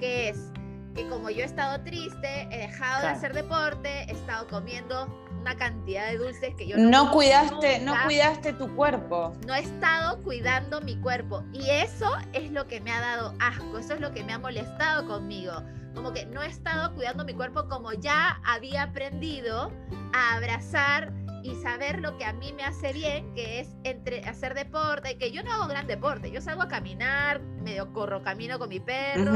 que 0.01 0.29
es 0.29 0.51
que 0.93 1.07
como 1.07 1.29
yo 1.29 1.43
he 1.43 1.45
estado 1.45 1.81
triste, 1.83 2.47
he 2.51 2.57
dejado 2.57 3.03
de 3.03 3.07
hacer 3.07 3.33
deporte, 3.33 4.03
he 4.09 4.11
estado 4.11 4.47
comiendo 4.47 5.07
una 5.39 5.55
cantidad 5.55 6.07
de 6.09 6.17
dulces 6.17 6.53
que 6.55 6.67
yo 6.67 6.77
no, 6.77 6.89
no 6.89 7.11
cuidaste, 7.11 7.79
no 7.79 7.95
cuidaste 8.03 8.51
tu 8.53 8.75
cuerpo. 8.75 9.33
No 9.47 9.55
he 9.55 9.61
estado 9.61 10.21
cuidando 10.21 10.81
mi 10.81 10.97
cuerpo 10.97 11.43
y 11.53 11.69
eso 11.69 12.11
es 12.33 12.51
lo 12.51 12.67
que 12.67 12.81
me 12.81 12.91
ha 12.91 12.99
dado 12.99 13.35
asco, 13.39 13.77
eso 13.77 13.93
es 13.93 14.01
lo 14.01 14.13
que 14.13 14.23
me 14.23 14.33
ha 14.33 14.39
molestado 14.39 15.07
conmigo. 15.07 15.53
Como 15.95 16.11
que 16.11 16.25
no 16.25 16.41
he 16.41 16.47
estado 16.47 16.93
cuidando 16.93 17.23
mi 17.23 17.33
cuerpo 17.33 17.69
como 17.69 17.93
ya 17.93 18.41
había 18.43 18.83
aprendido 18.83 19.71
a 20.13 20.35
abrazar 20.35 21.13
y 21.43 21.55
saber 21.55 21.99
lo 21.99 22.17
que 22.17 22.25
a 22.25 22.33
mí 22.33 22.53
me 22.53 22.63
hace 22.63 22.93
bien, 22.93 23.33
que 23.33 23.61
es 23.61 23.69
entre 23.83 24.23
hacer 24.25 24.53
deporte, 24.53 25.17
que 25.17 25.31
yo 25.31 25.41
no 25.43 25.51
hago 25.53 25.67
gran 25.67 25.87
deporte, 25.87 26.31
yo 26.31 26.41
salgo 26.41 26.61
a 26.61 26.67
caminar, 26.67 27.41
medio 27.63 27.91
corro, 27.93 28.21
camino 28.21 28.59
con 28.59 28.69
mi 28.69 28.79
perro, 28.79 29.33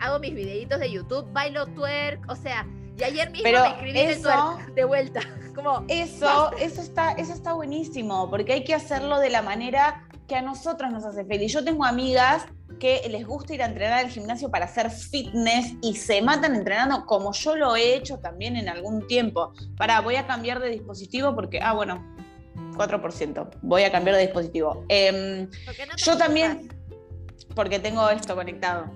hago 0.00 0.18
mis 0.18 0.34
videitos 0.34 0.80
de 0.80 0.90
YouTube, 0.90 1.30
bailo 1.32 1.66
twerk, 1.68 2.28
o 2.28 2.34
sea, 2.34 2.66
y 2.98 3.04
ayer 3.04 3.30
mismo 3.30 3.48
me 3.50 4.10
el 4.10 4.22
twerk 4.22 4.74
de 4.74 4.84
vuelta. 4.84 5.20
Como, 5.54 5.84
eso, 5.88 6.52
eso 6.58 6.80
está, 6.80 7.12
eso 7.12 7.32
está 7.32 7.52
buenísimo, 7.54 8.30
porque 8.30 8.52
hay 8.52 8.64
que 8.64 8.74
hacerlo 8.74 9.18
de 9.18 9.30
la 9.30 9.42
manera 9.42 10.06
que 10.28 10.36
a 10.36 10.42
nosotros 10.42 10.92
nos 10.92 11.04
hace 11.04 11.24
feliz. 11.24 11.52
Yo 11.52 11.64
tengo 11.64 11.84
amigas 11.84 12.46
que 12.78 13.02
les 13.10 13.26
gusta 13.26 13.52
ir 13.54 13.62
a 13.62 13.66
entrenar 13.66 14.04
al 14.04 14.10
gimnasio 14.10 14.50
para 14.50 14.66
hacer 14.66 14.90
fitness 14.90 15.74
y 15.82 15.96
se 15.96 16.22
matan 16.22 16.54
entrenando 16.54 17.04
como 17.04 17.32
yo 17.32 17.56
lo 17.56 17.76
he 17.76 17.94
hecho 17.94 18.18
también 18.18 18.56
en 18.56 18.68
algún 18.68 19.06
tiempo. 19.06 19.52
Para, 19.76 20.00
voy 20.00 20.16
a 20.16 20.26
cambiar 20.26 20.60
de 20.60 20.70
dispositivo 20.70 21.34
porque, 21.34 21.60
ah, 21.60 21.72
bueno, 21.72 22.02
4%, 22.76 23.50
voy 23.62 23.82
a 23.82 23.92
cambiar 23.92 24.16
de 24.16 24.22
dispositivo. 24.22 24.84
Em, 24.88 25.48
yo 25.96 26.16
también, 26.16 26.68
porque 27.54 27.78
tengo 27.78 28.08
esto 28.08 28.34
conectado. 28.34 28.90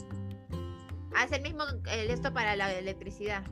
Ah, 1.16 1.25
es 1.25 1.33
el 1.33 1.42
mismo 1.42 1.64
esto 1.87 2.33
para 2.33 2.56
la 2.56 2.73
electricidad. 2.73 3.42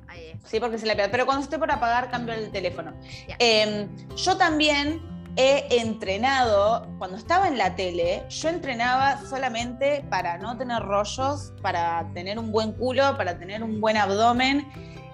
Sí, 0.45 0.59
porque 0.59 0.79
se 0.79 0.87
le 0.87 0.97
pega. 0.97 1.11
Pero 1.11 1.27
cuando 1.27 1.45
estoy 1.45 1.59
por 1.59 1.71
apagar, 1.71 2.11
cambio 2.11 2.35
el 2.35 2.51
teléfono. 2.51 2.93
Em, 3.39 3.89
yo 4.17 4.37
también 4.37 5.01
he 5.37 5.81
entrenado, 5.81 6.87
cuando 6.99 7.17
estaba 7.17 7.49
en 7.49 7.57
la 7.57 7.75
tele, 7.75 8.25
yo 8.29 8.49
entrenaba 8.49 9.19
solamente 9.23 10.05
para 10.11 10.39
no 10.39 10.59
tener 10.59 10.83
rollos, 10.83 11.53
para 11.63 12.11
tener 12.13 12.39
un 12.39 12.53
buen 12.53 12.73
culo, 12.73 13.17
para 13.17 13.39
tener 13.39 13.63
un 13.63 13.81
buen 13.81 13.97
abdomen. 13.97 14.67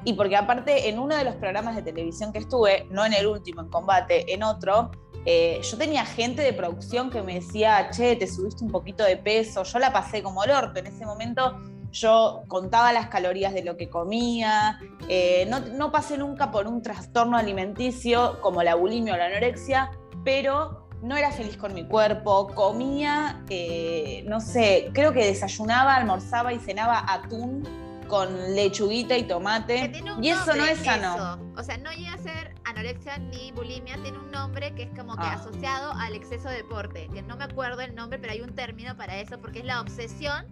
Y 0.04 0.14
porque 0.14 0.36
aparte 0.36 0.88
en 0.88 0.98
uno 0.98 1.16
de 1.16 1.24
los 1.24 1.34
programas 1.36 1.76
de 1.76 1.82
televisión 1.82 2.32
que 2.32 2.38
estuve, 2.38 2.86
no 2.90 3.04
en 3.04 3.12
el 3.12 3.26
último, 3.26 3.60
en 3.60 3.68
combate, 3.68 4.32
en 4.32 4.42
otro, 4.42 4.90
eh, 5.26 5.60
yo 5.62 5.76
tenía 5.76 6.06
gente 6.06 6.40
de 6.42 6.52
producción 6.54 7.10
que 7.10 7.20
me 7.22 7.34
decía, 7.34 7.90
che, 7.90 8.16
te 8.16 8.26
subiste 8.26 8.64
un 8.64 8.70
poquito 8.70 9.04
de 9.04 9.16
peso. 9.18 9.62
Yo 9.64 9.78
la 9.78 9.92
pasé 9.92 10.22
como 10.22 10.42
el 10.44 10.50
orto. 10.50 10.78
En 10.80 10.86
ese 10.86 11.04
momento 11.04 11.60
yo 11.90 12.44
contaba 12.48 12.92
las 12.92 13.08
calorías 13.08 13.54
de 13.54 13.64
lo 13.64 13.76
que 13.76 13.88
comía. 13.88 14.78
Eh, 15.08 15.46
no, 15.48 15.60
no 15.60 15.90
pasé 15.90 16.18
nunca 16.18 16.50
por 16.50 16.66
un 16.66 16.82
trastorno 16.82 17.36
alimenticio 17.36 18.40
como 18.40 18.62
la 18.62 18.74
bulimia 18.74 19.14
o 19.14 19.16
la 19.16 19.26
anorexia, 19.26 19.90
pero 20.24 20.88
no 21.02 21.16
era 21.16 21.30
feliz 21.30 21.56
con 21.56 21.74
mi 21.74 21.86
cuerpo, 21.86 22.48
comía, 22.54 23.44
eh, 23.48 24.24
no 24.26 24.40
sé, 24.40 24.90
creo 24.92 25.12
que 25.12 25.24
desayunaba, 25.24 25.94
almorzaba 25.94 26.52
y 26.52 26.58
cenaba 26.58 27.04
atún 27.06 27.62
con 28.08 28.54
lechuguita 28.54 29.16
y 29.16 29.24
tomate. 29.24 29.92
Y 30.20 30.30
eso 30.30 30.54
no 30.54 30.64
es 30.64 30.78
sano. 30.78 31.38
O 31.56 31.62
sea, 31.62 31.76
no 31.76 31.92
llega 31.92 32.14
a 32.14 32.18
ser 32.18 32.54
anorexia 32.64 33.18
ni 33.18 33.52
bulimia, 33.52 34.00
tiene 34.02 34.18
un 34.18 34.30
nombre 34.30 34.74
que 34.74 34.84
es 34.84 34.90
como 34.96 35.14
que 35.14 35.26
ah. 35.26 35.34
asociado 35.34 35.92
al 35.92 36.14
exceso 36.14 36.48
de 36.48 36.56
deporte, 36.56 37.08
que 37.12 37.22
no 37.22 37.36
me 37.36 37.44
acuerdo 37.44 37.82
el 37.82 37.94
nombre, 37.94 38.18
pero 38.18 38.32
hay 38.32 38.40
un 38.40 38.54
término 38.54 38.96
para 38.96 39.18
eso, 39.18 39.38
porque 39.38 39.60
es 39.60 39.64
la 39.66 39.80
obsesión 39.80 40.46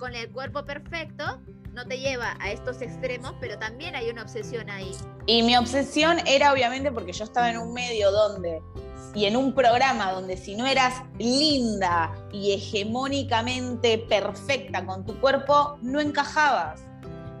con 0.00 0.16
el 0.16 0.30
cuerpo 0.30 0.64
perfecto 0.64 1.38
no 1.74 1.86
te 1.86 2.00
lleva 2.00 2.36
a 2.40 2.50
estos 2.50 2.80
extremos, 2.80 3.34
pero 3.38 3.58
también 3.58 3.94
hay 3.94 4.10
una 4.10 4.22
obsesión 4.22 4.68
ahí. 4.70 4.90
Y 5.26 5.42
mi 5.42 5.56
obsesión 5.56 6.18
era 6.26 6.52
obviamente 6.52 6.90
porque 6.90 7.12
yo 7.12 7.22
estaba 7.22 7.50
en 7.50 7.58
un 7.58 7.72
medio 7.72 8.10
donde 8.10 8.60
y 9.14 9.26
en 9.26 9.36
un 9.36 9.54
programa 9.54 10.12
donde 10.12 10.36
si 10.36 10.56
no 10.56 10.66
eras 10.66 11.02
linda 11.18 12.12
y 12.32 12.52
hegemónicamente 12.52 13.98
perfecta 13.98 14.84
con 14.86 15.04
tu 15.04 15.20
cuerpo, 15.20 15.78
no 15.82 16.00
encajabas. 16.00 16.80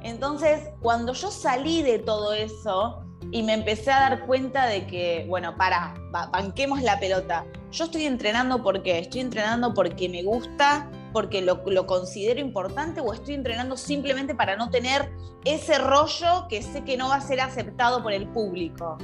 Entonces, 0.02 0.68
cuando 0.80 1.12
yo 1.12 1.30
salí 1.30 1.82
de 1.82 1.98
todo 1.98 2.32
eso 2.32 3.04
y 3.32 3.42
me 3.42 3.54
empecé 3.54 3.90
a 3.90 4.00
dar 4.00 4.26
cuenta 4.26 4.66
de 4.66 4.86
que, 4.86 5.24
bueno, 5.28 5.56
para, 5.56 5.94
banquemos 6.10 6.82
la 6.82 6.98
pelota. 6.98 7.44
Yo 7.70 7.84
estoy 7.84 8.04
entrenando 8.04 8.62
porque 8.62 8.98
estoy 8.98 9.20
entrenando 9.20 9.72
porque 9.74 10.08
me 10.08 10.22
gusta 10.22 10.90
porque 11.12 11.42
lo, 11.42 11.86
considero 11.86 12.40
importante 12.40 13.00
o 13.00 13.12
estoy 13.12 13.34
entrenando 13.34 13.76
simplemente 13.76 14.34
para 14.34 14.56
no 14.56 14.70
tener 14.70 15.10
ese 15.44 15.78
rollo 15.78 16.46
que 16.48 16.62
sé 16.62 16.84
que 16.84 16.96
no 16.96 17.08
va 17.08 17.16
a 17.16 17.20
ser 17.20 17.40
aceptado 17.40 18.02
por 18.02 18.12
el 18.12 18.26
público. 18.28 18.98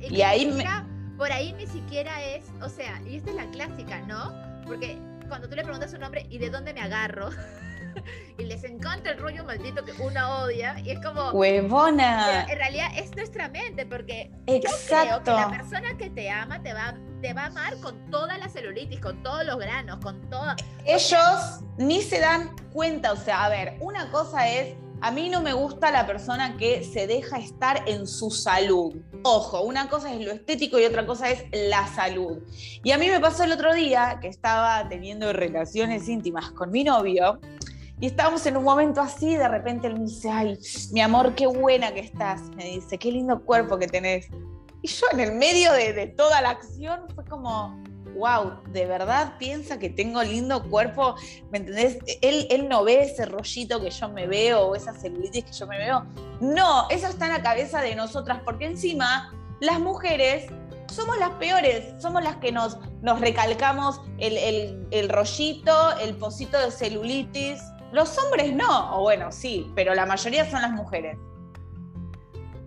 Y, 0.00 0.22
ahí 0.22 0.62
por 1.16 1.30
ahí 1.30 1.52
ni 1.52 1.66
siquiera 1.66 2.22
es, 2.22 2.44
o 2.62 2.68
sea, 2.68 3.00
y 3.06 3.16
esta 3.16 3.30
es 3.30 3.36
la 3.36 3.50
clásica, 3.50 4.00
¿no? 4.02 4.32
Porque 4.66 4.98
cuando 5.28 5.48
tú 5.48 5.56
le 5.56 5.62
preguntas 5.62 5.90
su 5.90 5.98
nombre 5.98 6.26
y 6.30 6.38
de 6.38 6.50
dónde 6.50 6.72
me 6.72 6.80
agarro, 6.80 7.30
y 8.38 8.44
les 8.44 8.64
encanta 8.64 9.10
el 9.10 9.18
rollo 9.18 9.44
maldito 9.44 9.84
que 9.84 9.92
una 10.00 10.42
odia 10.42 10.78
y 10.80 10.90
es 10.90 11.00
como 11.00 11.30
huevona 11.30 12.44
en 12.48 12.56
realidad 12.56 12.88
es 12.96 13.14
nuestra 13.14 13.48
mente 13.48 13.84
porque 13.84 14.30
Exacto. 14.46 15.18
yo 15.18 15.22
creo 15.22 15.24
que 15.24 15.30
la 15.30 15.50
persona 15.50 15.96
que 15.98 16.10
te 16.10 16.30
ama 16.30 16.62
te 16.62 16.72
va 16.72 16.94
te 17.22 17.32
va 17.32 17.44
a 17.44 17.46
amar 17.46 17.78
con 17.78 18.10
toda 18.10 18.36
la 18.36 18.48
celulitis 18.48 19.00
con 19.00 19.22
todos 19.22 19.46
los 19.46 19.56
granos 19.56 19.98
con 20.02 20.20
todo 20.28 20.54
ellos 20.84 21.60
ni 21.78 22.02
se 22.02 22.20
dan 22.20 22.54
cuenta 22.72 23.12
o 23.12 23.16
sea 23.16 23.44
a 23.44 23.48
ver 23.48 23.76
una 23.80 24.10
cosa 24.10 24.48
es 24.48 24.74
a 25.00 25.10
mí 25.10 25.28
no 25.30 25.40
me 25.40 25.52
gusta 25.52 25.90
la 25.90 26.06
persona 26.06 26.56
que 26.56 26.84
se 26.84 27.08
deja 27.08 27.36
estar 27.36 27.82
en 27.88 28.06
su 28.06 28.30
salud. 28.30 28.94
Ojo, 29.24 29.62
una 29.62 29.88
cosa 29.88 30.14
es 30.14 30.24
lo 30.24 30.30
estético 30.30 30.78
y 30.78 30.84
otra 30.84 31.04
cosa 31.04 31.28
es 31.28 31.44
la 31.50 31.88
salud. 31.88 32.38
Y 32.84 32.92
a 32.92 32.98
mí 32.98 33.08
me 33.08 33.18
pasó 33.18 33.42
el 33.42 33.50
otro 33.50 33.74
día 33.74 34.18
que 34.22 34.28
estaba 34.28 34.88
teniendo 34.88 35.32
relaciones 35.32 36.08
íntimas 36.08 36.52
con 36.52 36.70
mi 36.70 36.84
novio 36.84 37.40
y 38.02 38.06
estábamos 38.06 38.46
en 38.46 38.56
un 38.56 38.62
momento 38.62 39.00
así, 39.00 39.36
de 39.36 39.48
repente 39.48 39.88
él 39.88 39.94
me 39.94 40.06
dice, 40.06 40.30
ay, 40.30 40.56
mi 40.92 41.00
amor, 41.00 41.34
qué 41.34 41.48
buena 41.48 41.92
que 41.92 42.00
estás. 42.00 42.42
Me 42.56 42.64
dice, 42.66 42.96
qué 42.96 43.10
lindo 43.10 43.44
cuerpo 43.44 43.78
que 43.78 43.88
tenés. 43.88 44.28
Y 44.82 44.88
yo 44.88 45.06
en 45.12 45.20
el 45.20 45.32
medio 45.32 45.72
de, 45.72 46.06
toda 46.16 46.40
la 46.40 46.50
acción 46.50 47.02
fue 47.14 47.24
como, 47.24 47.80
wow, 48.16 48.60
¿de 48.68 48.84
verdad 48.86 49.34
piensa 49.38 49.78
que 49.78 49.88
tengo 49.88 50.22
lindo 50.22 50.68
cuerpo? 50.68 51.14
¿Me 51.50 51.58
entendés? 51.58 51.98
Él, 52.20 52.48
él 52.50 52.68
no 52.68 52.82
ve 52.82 53.02
ese 53.02 53.24
rollito 53.26 53.80
que 53.80 53.90
yo 53.90 54.08
me 54.08 54.26
veo 54.26 54.66
o 54.66 54.74
esa 54.74 54.92
celulitis 54.92 55.44
que 55.44 55.52
yo 55.52 55.66
me 55.68 55.78
veo. 55.78 56.04
No, 56.40 56.88
eso 56.90 57.06
está 57.06 57.26
en 57.26 57.32
la 57.32 57.42
cabeza 57.42 57.80
de 57.80 57.94
nosotras, 57.94 58.40
porque 58.44 58.66
encima 58.66 59.32
las 59.60 59.78
mujeres 59.78 60.46
somos 60.92 61.16
las 61.18 61.30
peores, 61.30 61.84
somos 62.02 62.22
las 62.22 62.36
que 62.36 62.50
nos, 62.50 62.76
nos 63.00 63.20
recalcamos 63.20 64.00
el, 64.18 64.36
el, 64.36 64.86
el 64.90 65.08
rollito, 65.08 65.96
el 66.00 66.16
pocito 66.16 66.58
de 66.58 66.70
celulitis, 66.72 67.62
los 67.92 68.18
hombres 68.18 68.52
no, 68.54 68.96
o 68.96 69.02
bueno, 69.02 69.30
sí, 69.30 69.70
pero 69.74 69.94
la 69.94 70.06
mayoría 70.06 70.50
son 70.50 70.62
las 70.62 70.72
mujeres. 70.72 71.16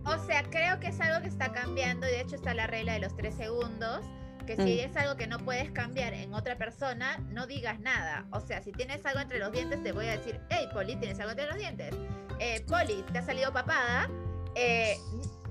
O 0.06 0.18
sea, 0.20 0.44
creo 0.44 0.80
que 0.80 0.88
es 0.88 1.02
algo 1.02 1.22
que 1.22 1.28
está 1.28 1.52
cambiando 1.52 2.08
y 2.08 2.12
de 2.12 2.22
hecho 2.22 2.36
está 2.36 2.54
la 2.54 2.68
regla 2.68 2.94
de 2.94 3.00
los 3.00 3.16
tres 3.16 3.36
segundos, 3.36 4.06
que 4.46 4.56
si 4.56 4.76
mm. 4.76 4.90
es 4.90 4.96
algo 4.96 5.16
que 5.16 5.26
no 5.26 5.40
puedes 5.40 5.72
cambiar 5.72 6.14
en 6.14 6.34
otra 6.34 6.58
persona, 6.58 7.18
no 7.30 7.48
digas 7.48 7.80
nada. 7.80 8.26
O 8.32 8.40
sea, 8.40 8.62
si 8.62 8.72
tienes 8.72 9.04
algo 9.06 9.20
entre 9.20 9.40
los 9.40 9.52
dientes, 9.52 9.82
te 9.82 9.92
voy 9.92 10.06
a 10.06 10.12
decir, 10.18 10.40
hey, 10.50 10.70
Poli, 10.72 10.96
¿tienes 10.98 11.20
algo 11.20 11.32
entre 11.32 11.48
los 11.48 11.58
dientes? 11.58 11.96
Eh, 12.40 12.64
Poli, 12.68 13.04
¿te 13.12 13.18
ha 13.18 13.24
salido 13.24 13.52
papada? 13.52 14.08
Eh, 14.54 14.98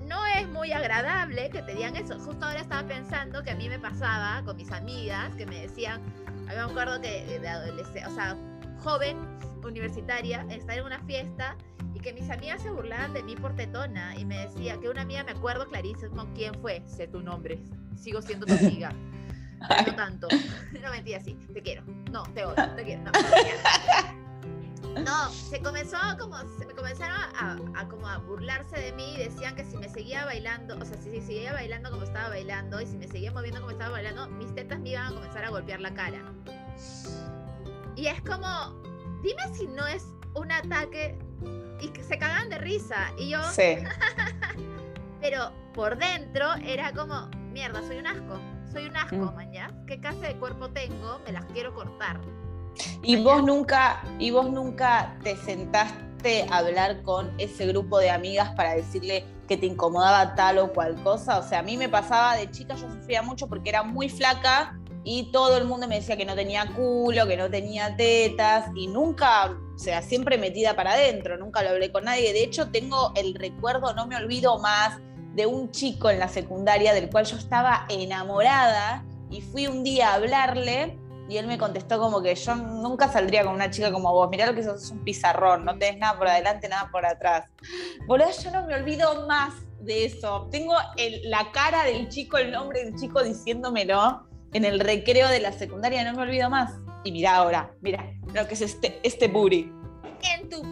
no 0.07 0.25
es 0.25 0.47
muy 0.47 0.71
agradable 0.71 1.49
que 1.49 1.61
te 1.61 1.73
digan 1.73 1.95
eso. 1.95 2.17
Justo 2.19 2.45
ahora 2.45 2.61
estaba 2.61 2.87
pensando 2.87 3.43
que 3.43 3.51
a 3.51 3.55
mí 3.55 3.67
me 3.67 3.79
pasaba 3.79 4.41
con 4.45 4.55
mis 4.55 4.71
amigas 4.71 5.35
que 5.35 5.45
me 5.45 5.61
decían, 5.61 6.01
a 6.27 6.51
mí 6.51 6.55
me 6.55 6.59
acuerdo 6.59 7.01
que 7.01 7.39
de 7.39 7.47
adolescente, 7.47 8.05
o 8.05 8.15
sea, 8.15 8.37
joven, 8.79 9.17
universitaria, 9.63 10.45
estar 10.49 10.77
en 10.77 10.85
una 10.85 10.99
fiesta 11.05 11.57
y 11.95 11.99
que 11.99 12.13
mis 12.13 12.29
amigas 12.29 12.61
se 12.61 12.69
burlaban 12.69 13.13
de 13.13 13.23
mí 13.23 13.35
por 13.35 13.55
tetona 13.55 14.15
y 14.17 14.25
me 14.25 14.37
decía 14.39 14.77
que 14.79 14.89
una 14.89 15.01
amiga, 15.01 15.23
me 15.23 15.31
acuerdo 15.31 15.67
clarísimo 15.67 16.27
quién 16.35 16.53
fue, 16.61 16.83
sé 16.85 17.07
tu 17.07 17.21
nombre, 17.21 17.63
sigo 17.95 18.21
siendo 18.21 18.45
tu 18.45 18.53
amiga. 18.53 18.91
no 19.87 19.95
tanto. 19.95 20.27
No 20.81 20.91
mentira, 20.91 21.21
sí, 21.21 21.35
te 21.53 21.61
quiero. 21.61 21.83
No, 22.11 22.23
te 22.33 22.45
odio, 22.45 22.75
te 22.75 22.83
quiero. 22.83 23.03
No, 25.03 25.29
se 25.29 25.61
comenzó 25.61 25.97
como, 26.19 26.37
se 26.57 26.65
me 26.65 26.73
comenzaron 26.73 27.17
a, 27.75 27.87
como 27.89 28.07
a 28.07 28.17
burlarse 28.17 28.79
de 28.79 28.91
mí 28.93 29.15
y 29.15 29.17
decían 29.17 29.55
que 29.55 29.63
si 29.63 29.77
me 29.77 29.89
seguía 29.89 30.25
bailando, 30.25 30.77
o 30.77 30.85
sea, 30.85 30.97
si, 30.97 31.11
si 31.11 31.21
seguía 31.21 31.53
bailando 31.53 31.91
como 31.91 32.03
estaba 32.03 32.29
bailando 32.29 32.79
y 32.81 32.87
si 32.87 32.97
me 32.97 33.07
seguía 33.07 33.31
moviendo 33.31 33.59
como 33.59 33.71
estaba 33.71 33.91
bailando, 33.91 34.27
mis 34.27 34.53
tetas 34.53 34.79
me 34.79 34.89
iban 34.89 35.07
a 35.07 35.15
comenzar 35.15 35.45
a 35.45 35.49
golpear 35.49 35.79
la 35.79 35.93
cara. 35.93 36.21
Y 37.95 38.07
es 38.07 38.21
como, 38.21 38.81
dime 39.21 39.43
si 39.53 39.67
no 39.67 39.85
es 39.87 40.05
un 40.33 40.51
ataque 40.51 41.17
y 41.79 41.89
que 41.89 42.03
se 42.03 42.17
cagan 42.17 42.49
de 42.49 42.57
risa. 42.57 43.11
Y 43.17 43.29
yo. 43.29 43.43
Sí. 43.51 43.77
pero 45.21 45.51
por 45.73 45.97
dentro 45.97 46.53
era 46.65 46.91
como, 46.93 47.27
mierda, 47.51 47.81
soy 47.87 47.97
un 47.97 48.07
asco. 48.07 48.39
Soy 48.71 48.85
un 48.85 48.97
asco, 48.97 49.15
mm. 49.15 49.35
mañana. 49.35 49.85
¿Qué 49.87 49.99
clase 49.99 50.27
de 50.27 50.35
cuerpo 50.37 50.69
tengo? 50.69 51.19
Me 51.25 51.31
las 51.31 51.45
quiero 51.45 51.73
cortar. 51.73 52.19
Y 53.01 53.23
vos 53.23 53.43
nunca, 53.43 54.03
y 54.19 54.31
vos 54.31 54.49
nunca 54.49 55.15
te 55.23 55.37
sentaste 55.37 56.45
a 56.49 56.57
hablar 56.57 57.01
con 57.03 57.33
ese 57.37 57.67
grupo 57.67 57.99
de 57.99 58.09
amigas 58.09 58.49
para 58.55 58.75
decirle 58.75 59.23
que 59.47 59.57
te 59.57 59.65
incomodaba 59.67 60.35
tal 60.35 60.57
o 60.57 60.73
cual 60.73 60.95
cosa. 61.03 61.37
O 61.37 61.43
sea, 61.43 61.59
a 61.59 61.63
mí 61.63 61.77
me 61.77 61.87
pasaba 61.87 62.35
de 62.35 62.49
chica, 62.51 62.75
yo 62.75 62.89
sufría 62.91 63.21
mucho 63.21 63.47
porque 63.47 63.69
era 63.69 63.83
muy 63.83 64.09
flaca 64.09 64.77
y 65.07 65.31
todo 65.31 65.55
el 65.57 65.65
mundo 65.65 65.87
me 65.87 65.95
decía 65.95 66.17
que 66.17 66.25
no 66.25 66.35
tenía 66.35 66.73
culo, 66.75 67.27
que 67.27 67.37
no 67.37 67.49
tenía 67.49 67.95
tetas 67.95 68.71
y 68.75 68.87
nunca, 68.87 69.51
o 69.51 69.77
sea, 69.77 70.01
siempre 70.01 70.39
metida 70.39 70.75
para 70.75 70.93
adentro, 70.93 71.37
nunca 71.37 71.61
lo 71.61 71.69
hablé 71.69 71.91
con 71.91 72.05
nadie. 72.05 72.33
De 72.33 72.43
hecho, 72.43 72.71
tengo 72.71 73.13
el 73.15 73.35
recuerdo, 73.35 73.93
no 73.93 74.07
me 74.07 74.15
olvido 74.15 74.57
más, 74.59 74.99
de 75.35 75.45
un 75.45 75.69
chico 75.69 76.09
en 76.09 76.17
la 76.17 76.27
secundaria 76.27 76.93
del 76.93 77.09
cual 77.09 77.25
yo 77.25 77.37
estaba 77.37 77.85
enamorada 77.89 79.05
y 79.29 79.41
fui 79.41 79.67
un 79.67 79.83
día 79.83 80.09
a 80.09 80.13
hablarle 80.15 80.97
y 81.27 81.37
él 81.37 81.45
me 81.45 81.57
contestó 81.57 81.99
como 81.99 82.21
que 82.21 82.33
yo 82.33 82.55
nunca 82.55 83.11
saldría 83.11 83.43
con 83.43 83.53
una 83.53 83.69
chica 83.69 83.91
como 83.91 84.11
vos, 84.11 84.29
mirá 84.29 84.47
lo 84.47 84.55
que 84.55 84.63
sos, 84.63 84.89
un 84.89 85.03
pizarrón, 85.03 85.65
no 85.65 85.77
tenés 85.77 85.99
nada 85.99 86.17
por 86.17 86.27
adelante, 86.27 86.67
nada 86.67 86.89
por 86.91 87.05
atrás. 87.05 87.45
Boludo, 88.07 88.29
yo 88.43 88.51
no 88.51 88.65
me 88.65 88.73
olvido 88.73 89.27
más 89.27 89.53
de 89.81 90.05
eso. 90.05 90.47
Tengo 90.51 90.73
la 91.25 91.51
cara 91.51 91.83
del 91.83 92.09
chico, 92.09 92.37
el 92.37 92.51
nombre 92.51 92.85
del 92.85 92.95
chico 92.95 93.23
diciéndomelo 93.23 94.25
en 94.55 94.63
el 94.63 94.79
recreo 94.79 95.27
de 95.27 95.41
la 95.41 95.51
secundaria, 95.51 96.09
no 96.09 96.17
me 96.17 96.23
olvido 96.23 96.49
más. 96.49 96.71
Y 97.03 97.11
mira 97.11 97.35
ahora, 97.35 97.75
mira 97.81 98.13
lo 98.33 98.47
que 98.47 98.53
es 98.53 98.61
este, 98.61 99.01
este 99.03 99.27
booty. 99.27 99.69
En 100.33 100.49
tu 100.49 100.63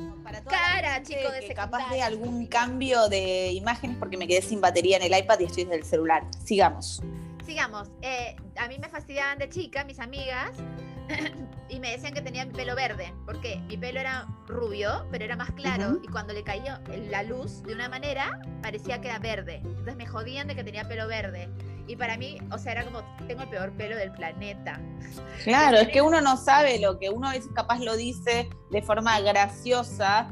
cara, 0.50 1.04
chico 1.04 1.30
de 1.32 1.42
que 1.46 1.54
Capaz 1.54 1.90
de 1.92 2.02
algún 2.02 2.48
cambio 2.48 3.10
de 3.10 3.52
imágenes 3.52 3.98
porque 3.98 4.16
me 4.16 4.26
quedé 4.26 4.42
sin 4.42 4.62
batería 4.62 4.98
en 4.98 5.04
el 5.04 5.20
iPad 5.20 5.38
y 5.42 5.44
estoy 5.44 5.66
desde 5.66 5.80
el 5.80 5.84
celular. 5.84 6.24
Sigamos. 6.46 7.02
Sigamos. 7.46 7.90
Eh, 8.02 8.38
a 8.56 8.70
mí 8.70 8.80
me 8.80 8.88
fastidiaban 8.88 9.38
de 9.38 9.50
chica 9.50 9.84
mis 9.84 10.00
amigas 10.00 10.52
y 11.70 11.80
me 11.82 11.92
decían 11.92 12.14
que 12.14 12.22
tenía 12.22 12.46
mi 12.46 12.54
pelo 12.54 12.76
verde, 12.76 13.14
porque 13.26 13.58
mi 13.68 13.76
pelo 13.76 14.00
era 14.00 14.28
rubio, 14.48 15.06
pero 15.12 15.26
era 15.26 15.36
más 15.36 15.52
claro, 15.52 16.00
y 16.02 16.08
cuando 16.08 16.34
le 16.34 16.44
caía 16.44 16.82
la 17.10 17.24
luz 17.24 17.62
de 17.64 17.74
una 17.74 17.90
manera, 17.90 18.40
parecía 18.62 19.02
que 19.02 19.10
era 19.10 19.20
verde. 19.20 19.58
Entonces 19.58 19.98
me 19.98 20.08
jodían 20.08 20.48
de 20.48 20.56
que 20.56 20.64
tenía 20.64 20.88
pelo 20.88 21.06
verde. 21.06 21.50
Y 21.88 21.96
para 21.96 22.18
mí, 22.18 22.38
o 22.52 22.58
sea, 22.58 22.74
era 22.74 22.86
como, 22.86 23.02
tengo 23.28 23.44
el 23.44 23.50
peor 23.50 23.72
pelo 23.74 23.98
del 23.98 24.12
planeta. 24.12 24.80
Claro, 25.44 25.78
es 25.78 25.90
que 25.90 26.02
uno 26.02 26.22
no 26.22 26.38
sabe 26.38 26.80
lo 26.80 26.98
que 26.98 27.10
uno 27.10 27.32
es 27.32 27.48
capaz 27.54 27.80
lo 27.80 27.96
dice 27.98 28.50
de 28.72 28.82
forma 28.82 29.20
graciosa 29.20 30.32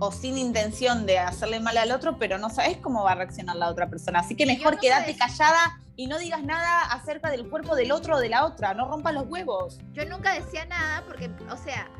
o 0.00 0.12
sin 0.12 0.38
intención 0.38 1.06
de 1.06 1.18
hacerle 1.18 1.60
mal 1.60 1.76
al 1.76 1.90
otro, 1.92 2.18
pero 2.18 2.38
no 2.38 2.50
sabes 2.50 2.78
cómo 2.78 3.04
va 3.04 3.12
a 3.12 3.14
reaccionar 3.16 3.56
la 3.56 3.68
otra 3.68 3.88
persona. 3.90 4.20
Así 4.20 4.34
que 4.36 4.46
mejor 4.46 4.78
quédate 4.78 5.16
callada 5.16 5.80
y 5.96 6.06
no 6.06 6.18
digas 6.18 6.42
nada 6.44 6.82
acerca 6.92 7.30
del 7.30 7.48
cuerpo 7.48 7.74
del 7.74 7.90
otro 7.90 8.16
o 8.16 8.18
de 8.18 8.28
la 8.28 8.46
otra, 8.46 8.72
no 8.74 8.88
rompas 8.88 9.14
los 9.14 9.24
huevos. 9.26 9.78
Yo 9.92 10.04
nunca 10.04 10.32
decía 10.32 10.64
nada 10.66 11.04
porque, 11.06 11.30
o 11.50 11.56
sea, 11.56 11.90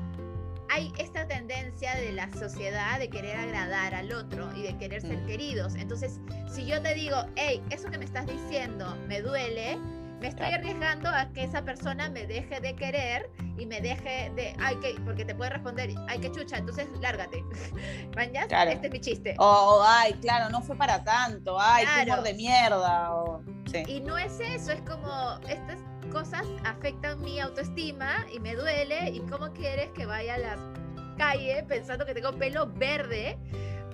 hay 0.71 0.93
esta 0.99 1.27
tendencia 1.27 1.95
de 1.97 2.13
la 2.13 2.31
sociedad 2.31 2.99
de 2.99 3.09
querer 3.09 3.37
agradar 3.37 3.95
al 3.95 4.13
otro 4.13 4.55
y 4.57 4.63
de 4.63 4.77
querer 4.77 5.01
ser 5.01 5.19
mm. 5.19 5.27
queridos. 5.27 5.75
Entonces, 5.75 6.21
si 6.51 6.67
yo 6.67 6.81
te 6.83 6.95
digo, 6.95 7.25
hey, 7.37 7.63
eso 7.71 7.91
que 7.91 7.99
me 7.99 8.05
estás 8.05 8.27
diciendo 8.27 8.97
me 9.07 9.23
duele, 9.23 9.79
me 10.21 10.29
estoy 10.29 10.47
arriesgando 10.47 11.09
a 11.09 11.33
que 11.33 11.45
esa 11.45 11.63
persona 11.63 12.11
me 12.11 12.27
deje 12.27 12.61
de 12.61 12.75
querer 12.75 13.31
y 13.57 13.67
me 13.67 13.81
deje 13.81 14.31
de, 14.35 14.55
ay, 14.59 14.77
que, 14.77 15.01
porque 15.05 15.25
te 15.25 15.35
puede 15.35 15.51
responder, 15.51 15.91
ay, 16.09 16.19
que 16.19 16.31
chucha, 16.33 16.59
entonces 16.59 16.89
lárgate. 17.01 17.45
¿Mañas? 18.17 18.49
Este 18.51 18.87
es 18.89 18.93
mi 18.93 19.01
chiste. 19.01 19.37
O, 19.39 19.83
ay, 19.87 20.15
claro, 20.15 20.51
no 20.51 20.61
fue 20.61 20.77
para 20.77 21.03
tanto, 21.05 21.59
ay, 21.61 21.87
qué 21.87 22.11
humor 22.11 22.25
de 22.25 22.35
mierda. 22.35 23.11
Y 23.87 24.01
no 24.01 24.19
es 24.19 24.41
eso, 24.41 24.73
es 24.73 24.81
como, 24.83 25.39
estas 25.49 25.79
cosas 26.09 26.47
afectan 26.65 27.21
mi 27.23 27.41
autoestima 27.41 28.27
y 28.33 28.41
me 28.41 28.55
duele, 28.55 29.11
y 29.11 29.21
cómo 29.21 29.53
quieres 29.53 29.91
que 29.91 30.07
vaya 30.07 30.35
a 30.35 30.39
la 30.39 30.57
calle 31.17 31.65
pensando 31.69 32.07
que 32.07 32.15
tengo 32.15 32.33
pelo 32.33 32.67
verde 32.67 33.39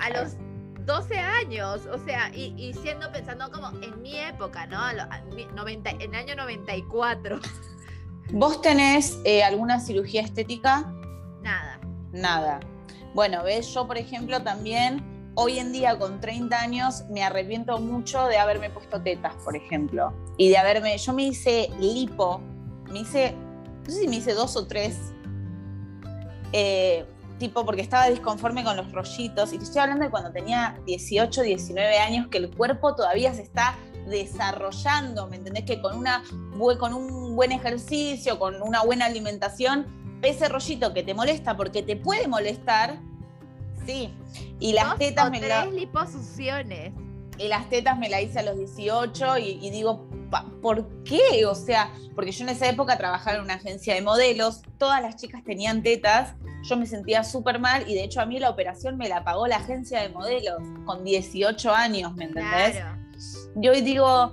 a 0.01 0.11
los 0.11 0.37
12 0.85 1.19
años, 1.19 1.87
o 1.87 1.99
sea, 2.05 2.31
y, 2.35 2.75
siendo 2.83 3.11
pensando 3.11 3.51
como 3.51 3.71
en 3.83 4.03
mi 4.03 4.19
época, 4.19 4.67
¿no? 4.67 4.79
en 4.91 6.01
el 6.01 6.15
año 6.15 6.37
94. 6.37 7.41
¿Vos 8.33 8.61
tenés 8.61 9.19
eh, 9.25 9.43
alguna 9.43 9.81
cirugía 9.81 10.23
estética? 10.23 10.93
Nada. 11.43 11.79
Nada. 12.13 12.61
Bueno, 13.15 13.43
ves, 13.43 13.73
yo 13.73 13.87
por 13.87 13.97
ejemplo 13.97 14.43
también, 14.43 15.33
hoy 15.35 15.59
en 15.59 15.73
día 15.73 15.99
con 15.99 16.21
30 16.21 16.61
años, 16.61 17.05
me 17.11 17.23
arrepiento 17.23 17.79
mucho 17.79 18.27
de 18.27 18.39
haberme 18.39 18.71
puesto 18.71 19.01
tetas, 19.01 19.35
por 19.45 19.57
ejemplo. 19.57 20.13
Y 20.37 20.49
de 20.49 20.59
haberme, 20.59 20.97
yo 20.99 21.13
me 21.13 21.25
hice 21.25 21.71
lipo, 21.79 22.41
me 22.91 23.01
hice, 23.01 23.35
no 23.85 23.91
sé 23.91 24.01
si 24.01 24.09
me 24.09 24.17
hice 24.17 24.35
dos 24.35 24.57
o 24.57 24.67
tres 24.67 24.99
eh, 26.53 27.05
tipo 27.39 27.65
porque 27.65 27.83
estaba 27.83 28.09
disconforme 28.09 28.65
con 28.65 28.77
los 28.77 28.91
rollitos, 28.93 29.53
y 29.53 29.59
te 29.59 29.65
estoy 29.65 29.83
hablando 29.83 30.05
de 30.05 30.11
cuando 30.11 30.33
tenía 30.33 30.79
18, 30.87 31.43
19 31.43 31.99
años, 31.99 32.29
que 32.29 32.39
el 32.39 32.51
cuerpo 32.51 32.95
todavía 32.95 33.35
se 33.35 33.43
está 33.43 33.77
desarrollando, 34.07 35.27
¿me 35.29 35.37
entendés? 35.37 35.65
Que 35.65 35.81
con, 35.81 35.97
una, 35.97 36.23
con 36.79 36.95
un 36.95 37.37
buen 37.37 37.53
ejercicio, 37.53 38.39
con 38.39 38.61
una 38.63 38.83
buena 38.83 39.07
alimentación, 39.07 39.87
ese 40.23 40.49
rollito 40.49 40.93
que 40.95 41.03
te 41.03 41.15
molesta 41.15 41.57
porque 41.57 41.83
te 41.83 41.97
puede 41.97 42.29
molestar, 42.29 42.99
sí. 43.87 44.15
Y 44.61 44.73
las 44.73 44.97
tetas 44.99 45.31
me 45.31 45.41
la... 45.41 45.67
liposucciones. 45.67 46.93
Y 47.37 47.49
las 47.49 47.69
tetas 47.69 47.99
me 47.99 48.09
la 48.09 48.21
hice 48.21 48.39
a 48.39 48.43
los 48.43 48.57
18 48.57 49.39
y, 49.39 49.71
digo, 49.71 50.07
¿por 50.61 50.87
qué? 51.05 51.45
O 51.47 51.55
sea, 51.55 51.93
porque 52.15 52.33
yo 52.33 52.45
en 52.45 52.51
esa 52.51 52.69
época 52.69 52.97
trabajaba 52.97 53.37
en 53.39 53.45
una 53.45 53.55
agencia 53.55 53.95
de 53.95 54.03
modelos, 54.03 54.63
todas 54.79 55.03
las 55.03 55.17
chicas 55.17 55.43
tenían 55.45 55.83
tetas, 55.83 56.35
yo 56.63 56.77
me 56.77 56.87
sentía 56.87 57.25
súper 57.25 57.59
mal 57.59 57.89
y 57.89 57.95
de 57.95 58.05
hecho 58.05 58.21
a 58.21 58.27
mí 58.27 58.39
la 58.39 58.51
operación 58.51 58.97
me 58.97 59.09
la 59.09 59.23
pagó 59.25 59.47
la 59.47 59.57
agencia 59.57 60.01
de 60.01 60.09
modelos 60.09 60.63
con 60.87 61.05
18 61.05 61.75
años, 61.75 62.15
¿me 62.15 62.25
entendés? 62.25 62.77
Claro. 62.77 62.99
Yo 63.57 63.73
hoy 63.73 63.83
digo, 63.83 64.33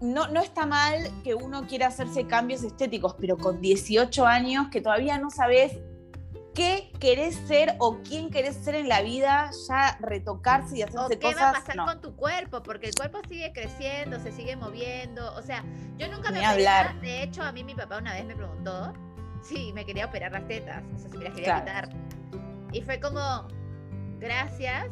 no, 0.00 0.28
no 0.28 0.40
está 0.40 0.66
mal 0.66 1.10
que 1.22 1.34
uno 1.34 1.66
quiera 1.66 1.88
hacerse 1.88 2.26
cambios 2.26 2.62
estéticos, 2.62 3.16
pero 3.20 3.36
con 3.36 3.60
18 3.60 4.26
años 4.26 4.68
que 4.70 4.80
todavía 4.80 5.18
no 5.18 5.30
sabes 5.30 5.72
qué 6.54 6.90
querés 7.00 7.34
ser 7.46 7.74
o 7.78 7.98
quién 8.02 8.30
querés 8.30 8.56
ser 8.56 8.74
en 8.76 8.88
la 8.88 9.02
vida, 9.02 9.50
ya 9.68 9.98
retocarse 10.00 10.78
y 10.78 10.82
hacerse 10.82 11.16
o 11.16 11.18
qué 11.18 11.34
va 11.34 11.50
a 11.50 11.52
pasar 11.52 11.76
con 11.76 12.00
tu 12.00 12.14
cuerpo, 12.16 12.62
porque 12.62 12.88
el 12.88 12.94
cuerpo 12.94 13.20
sigue 13.28 13.52
creciendo, 13.52 14.20
se 14.20 14.32
sigue 14.32 14.56
moviendo, 14.56 15.34
o 15.34 15.42
sea, 15.42 15.64
yo 15.98 16.08
nunca 16.08 16.30
me 16.30 16.44
hablar. 16.44 17.00
de 17.00 17.22
hecho 17.22 17.42
a 17.42 17.52
mí 17.52 17.64
mi 17.64 17.74
papá 17.74 17.98
una 17.98 18.14
vez 18.14 18.24
me 18.24 18.36
preguntó 18.36 18.92
si 19.42 19.72
me 19.72 19.84
quería 19.84 20.06
operar 20.06 20.32
las 20.32 20.46
tetas, 20.46 20.82
o 20.94 20.98
sea, 20.98 21.10
si 21.10 21.18
me 21.18 21.24
las 21.24 21.34
quería 21.34 21.60
quitar. 21.60 21.88
Y 22.72 22.80
fue 22.82 22.98
como, 22.98 23.48
gracias, 24.18 24.86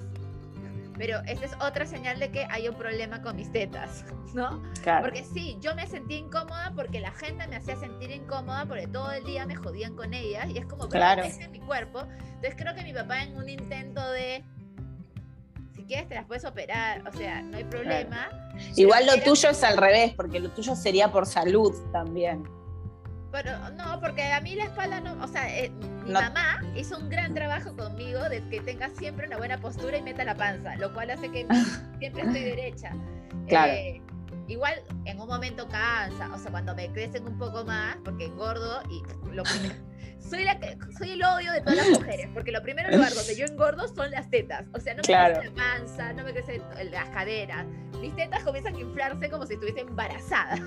pero 1.02 1.20
esa 1.26 1.46
es 1.46 1.52
otra 1.60 1.84
señal 1.84 2.20
de 2.20 2.30
que 2.30 2.46
hay 2.48 2.68
un 2.68 2.76
problema 2.76 3.22
con 3.22 3.34
mis 3.34 3.50
tetas, 3.50 4.04
¿no? 4.34 4.62
Porque 5.00 5.24
sí, 5.24 5.58
yo 5.60 5.74
me 5.74 5.84
sentí 5.88 6.14
incómoda 6.14 6.72
porque 6.76 7.00
la 7.00 7.10
gente 7.10 7.44
me 7.48 7.56
hacía 7.56 7.74
sentir 7.74 8.12
incómoda 8.12 8.66
porque 8.66 8.86
todo 8.86 9.10
el 9.10 9.24
día 9.24 9.44
me 9.44 9.56
jodían 9.56 9.96
con 9.96 10.14
ellas 10.14 10.46
y 10.48 10.58
es 10.58 10.66
como 10.66 10.84
que 10.84 10.98
claro. 10.98 11.24
en 11.24 11.50
mi 11.50 11.58
cuerpo. 11.58 12.02
Entonces 12.02 12.54
creo 12.56 12.72
que 12.76 12.84
mi 12.84 12.92
papá 12.92 13.24
en 13.24 13.36
un 13.36 13.48
intento 13.48 14.12
de 14.12 14.44
si 15.74 15.82
quieres 15.82 16.08
te 16.08 16.14
las 16.14 16.24
puedes 16.24 16.44
operar, 16.44 17.02
o 17.04 17.12
sea, 17.18 17.42
no 17.42 17.56
hay 17.56 17.64
problema. 17.64 18.28
Igual 18.76 19.04
lo 19.06 19.20
tuyo 19.24 19.50
es 19.50 19.64
al 19.64 19.78
revés, 19.78 20.14
porque 20.14 20.38
lo 20.38 20.50
tuyo 20.50 20.76
sería 20.76 21.10
por 21.10 21.26
salud 21.26 21.74
también. 21.90 22.44
Pero 23.32 23.58
no, 23.70 23.98
porque 23.98 24.30
a 24.30 24.40
mí 24.42 24.54
la 24.54 24.64
espalda 24.64 25.00
no, 25.00 25.24
o 25.24 25.26
sea, 25.26 25.48
eh, 25.58 25.70
mi 26.04 26.12
mamá 26.12 26.60
hizo 26.76 26.98
un 26.98 27.08
gran 27.08 27.32
trabajo 27.32 27.74
conmigo 27.74 28.28
de 28.28 28.46
que 28.50 28.60
tenga 28.60 28.90
siempre 28.90 29.26
una 29.26 29.38
buena 29.38 29.58
postura 29.58 29.96
y 29.96 30.02
meta 30.02 30.22
la 30.22 30.36
panza, 30.36 30.76
lo 30.76 30.92
cual 30.92 31.10
hace 31.10 31.30
que 31.30 31.46
siempre 31.98 32.22
estoy 32.22 32.42
derecha. 32.42 32.92
Claro. 33.48 33.72
Eh, 33.72 34.02
igual 34.48 34.74
en 35.06 35.18
un 35.18 35.26
momento 35.26 35.66
cansa, 35.68 36.30
o 36.30 36.38
sea, 36.38 36.50
cuando 36.50 36.74
me 36.74 36.92
crecen 36.92 37.26
un 37.26 37.38
poco 37.38 37.64
más, 37.64 37.96
porque 38.04 38.26
engordo 38.26 38.82
y 38.90 39.02
lo 39.34 39.44
primero, 39.44 39.74
soy, 40.18 40.44
la 40.44 40.58
soy 40.98 41.12
el 41.12 41.24
odio 41.24 41.52
de 41.52 41.62
todas 41.62 41.76
las 41.76 41.88
mujeres, 42.00 42.28
porque 42.34 42.52
lo 42.52 42.62
primero 42.62 42.90
lugar 42.90 43.14
donde 43.14 43.34
yo 43.34 43.46
engordo 43.46 43.88
son 43.88 44.10
las 44.10 44.28
tetas, 44.28 44.66
o 44.74 44.78
sea, 44.78 44.92
no 44.92 44.98
me 44.98 45.32
crece 45.32 45.48
la 45.48 45.54
panza, 45.54 46.12
no 46.12 46.22
me 46.22 46.32
crecen 46.34 46.62
las 46.90 47.08
caderas, 47.08 47.64
mis 47.98 48.14
tetas 48.14 48.44
comienzan 48.44 48.74
a 48.74 48.80
inflarse 48.80 49.30
como 49.30 49.46
si 49.46 49.54
estuviese 49.54 49.80
embarazada. 49.80 50.58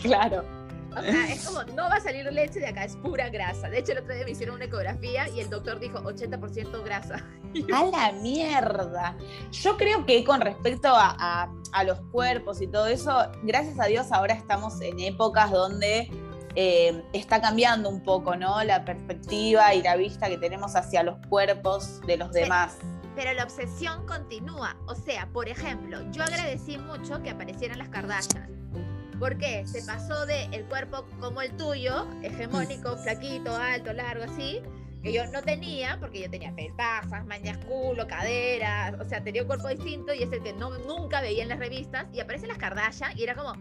claro. 0.00 0.65
O 0.96 1.02
sea, 1.02 1.32
es 1.32 1.44
como, 1.44 1.62
no 1.74 1.88
va 1.90 1.96
a 1.96 2.00
salir 2.00 2.24
leche 2.32 2.58
de 2.58 2.68
acá, 2.68 2.84
es 2.84 2.96
pura 2.96 3.28
grasa. 3.28 3.68
De 3.68 3.78
hecho, 3.78 3.92
el 3.92 3.98
otro 3.98 4.14
día 4.14 4.24
me 4.24 4.30
hicieron 4.30 4.56
una 4.56 4.64
ecografía 4.64 5.28
y 5.28 5.40
el 5.40 5.50
doctor 5.50 5.78
dijo 5.78 5.98
80% 5.98 6.82
grasa. 6.84 7.22
A 7.74 7.84
la 7.84 8.12
mierda. 8.12 9.16
Yo 9.50 9.76
creo 9.76 10.06
que 10.06 10.24
con 10.24 10.40
respecto 10.40 10.88
a, 10.90 11.50
los 11.84 12.00
cuerpos 12.10 12.62
y 12.62 12.66
todo 12.66 12.86
eso, 12.86 13.30
gracias 13.42 13.78
a 13.78 13.84
Dios 13.84 14.10
ahora 14.10 14.32
estamos 14.32 14.80
en 14.80 14.98
épocas 14.98 15.50
donde 15.50 16.10
eh, 16.54 17.02
está 17.12 17.40
cambiando 17.40 17.90
un 17.90 18.02
poco, 18.02 18.34
¿no? 18.34 18.64
La 18.64 18.84
perspectiva 18.84 19.74
y 19.74 19.82
la 19.82 19.96
vista 19.96 20.28
que 20.28 20.38
tenemos 20.38 20.74
hacia 20.74 21.02
los 21.02 21.18
cuerpos 21.28 22.00
de 22.06 22.16
los 22.16 22.32
demás. 22.32 22.78
Pero 23.14 23.34
la 23.34 23.44
obsesión 23.44 24.06
continúa. 24.06 24.76
O 24.86 24.94
sea, 24.94 25.28
por 25.32 25.48
ejemplo, 25.48 26.00
yo 26.12 26.22
agradecí 26.22 26.78
mucho 26.78 27.22
que 27.22 27.30
aparecieran 27.30 27.78
las 27.78 27.90
Kardashian 27.90 28.56
porque 29.18 29.66
se 29.66 29.82
pasó 29.82 30.26
de 30.26 30.44
el 30.52 30.64
cuerpo 30.64 31.04
como 31.20 31.42
el 31.42 31.56
tuyo, 31.56 32.06
hegemónico, 32.22 32.96
flaquito, 33.02 33.54
alto, 33.54 33.92
largo, 33.92 34.24
así, 34.24 34.62
que 35.02 35.12
yo 35.12 35.26
no 35.28 35.42
tenía, 35.42 35.98
porque 36.00 36.22
yo 36.22 36.30
tenía 36.30 36.54
pelpazas, 36.54 37.24
mañas 37.26 37.58
culo, 37.58 38.06
caderas, 38.06 38.94
o 39.00 39.04
sea, 39.04 39.22
tenía 39.22 39.42
un 39.42 39.48
cuerpo 39.48 39.68
distinto 39.68 40.12
y 40.12 40.22
es 40.22 40.32
el 40.32 40.42
que 40.42 40.52
no, 40.52 40.76
nunca 40.78 41.20
veía 41.20 41.42
en 41.42 41.48
las 41.48 41.58
revistas, 41.58 42.06
y 42.12 42.20
aparecen 42.20 42.48
las 42.48 42.58
Kardashian 42.58 43.16
y 43.16 43.22
era 43.22 43.34
como, 43.34 43.54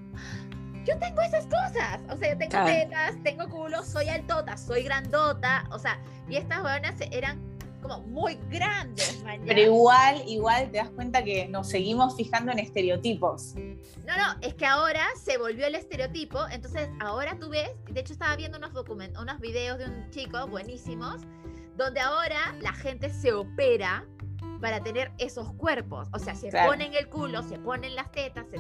yo 0.86 0.98
tengo 1.00 1.22
esas 1.22 1.46
cosas, 1.46 2.00
o 2.10 2.18
sea, 2.18 2.34
yo 2.34 2.38
tengo 2.38 2.66
tetas, 2.66 3.16
tengo 3.24 3.48
culo, 3.50 3.84
soy 3.84 4.10
altota, 4.10 4.58
soy 4.58 4.84
grandota, 4.84 5.66
o 5.72 5.80
sea, 5.80 6.00
y 6.30 6.36
estas 6.38 6.62
buenas 6.62 6.96
eran 7.12 7.55
como 7.88 8.02
muy 8.08 8.40
grandes. 8.50 9.24
Pero 9.46 9.60
igual, 9.60 10.24
igual 10.28 10.72
te 10.72 10.78
das 10.78 10.90
cuenta 10.90 11.24
que 11.24 11.48
nos 11.48 11.70
seguimos 11.70 12.16
fijando 12.16 12.52
en 12.52 12.60
estereotipos. 12.60 13.56
No, 13.56 14.18
no, 14.18 14.40
es 14.42 14.54
que 14.56 14.66
ahora 14.66 15.06
se 15.16 15.38
volvió 15.38 15.68
el 15.68 15.76
estereotipo, 15.76 16.40
entonces 16.52 16.90
ahora 17.00 17.38
tú 17.40 17.50
ves, 17.50 17.70
de 17.92 18.00
hecho 18.00 18.14
estaba 18.14 18.36
viendo 18.36 18.58
unos 18.58 18.74
documentos, 18.74 19.22
unos 19.22 19.40
videos 19.40 19.78
de 19.78 19.86
un 19.86 20.10
chico 20.10 20.48
buenísimos, 20.48 21.22
donde 21.76 22.00
ahora 22.00 22.56
la 22.62 22.74
gente 22.74 23.10
se 23.10 23.34
opera 23.34 24.06
para 24.62 24.82
tener 24.82 25.12
esos 25.18 25.54
cuerpos, 25.54 26.08
o 26.14 26.20
sea, 26.20 26.34
se 26.34 26.50
ponen 26.50 26.94
el 26.94 27.08
culo, 27.10 27.44
se 27.44 27.60
ponen 27.60 27.96
las 27.96 28.12
tetas, 28.12 28.46
se 28.50 28.58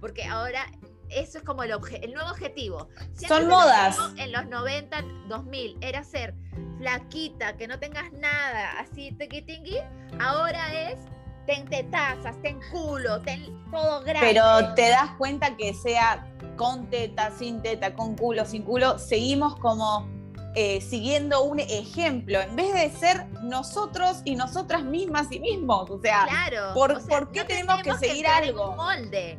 porque 0.00 0.24
ahora 0.24 0.66
eso 1.10 1.38
es 1.38 1.44
como 1.44 1.62
el, 1.62 1.72
el 2.02 2.12
nuevo 2.12 2.30
objetivo. 2.30 2.88
Son 3.26 3.48
modas. 3.48 3.98
En 4.16 4.32
los 4.32 4.46
90, 4.46 5.04
2000 5.28 5.78
era 5.80 6.04
ser 6.04 6.34
flaquita, 6.78 7.56
que 7.56 7.68
no 7.68 7.78
tengas 7.78 8.12
nada, 8.12 8.78
así 8.80 9.12
tequitingui, 9.12 9.78
ahora 10.20 10.90
es 10.90 10.98
ten 11.46 11.66
tetazas, 11.66 12.40
ten 12.42 12.60
culo, 12.70 13.20
ten 13.20 13.44
todo 13.70 14.02
grande. 14.02 14.28
Pero 14.32 14.74
te 14.74 14.88
das 14.88 15.10
cuenta 15.18 15.56
que 15.56 15.74
sea 15.74 16.26
con 16.56 16.88
teta, 16.90 17.30
sin 17.30 17.62
teta, 17.62 17.94
con 17.94 18.16
culo, 18.16 18.44
sin 18.44 18.62
culo, 18.62 18.98
seguimos 18.98 19.56
como 19.56 20.08
eh, 20.56 20.80
siguiendo 20.80 21.42
un 21.42 21.58
ejemplo, 21.58 22.40
en 22.40 22.54
vez 22.54 22.72
de 22.74 22.90
ser 22.90 23.26
nosotros 23.42 24.22
y 24.24 24.36
nosotras 24.36 24.84
mismas 24.84 25.30
y 25.32 25.40
mismos. 25.40 25.90
O 25.90 26.00
sea, 26.00 26.26
¿por, 26.74 27.32
qué 27.32 27.44
tenemos 27.44 27.82
que 27.82 27.92
seguir 27.94 28.26
algo? 28.26 28.74
molde. 28.76 29.38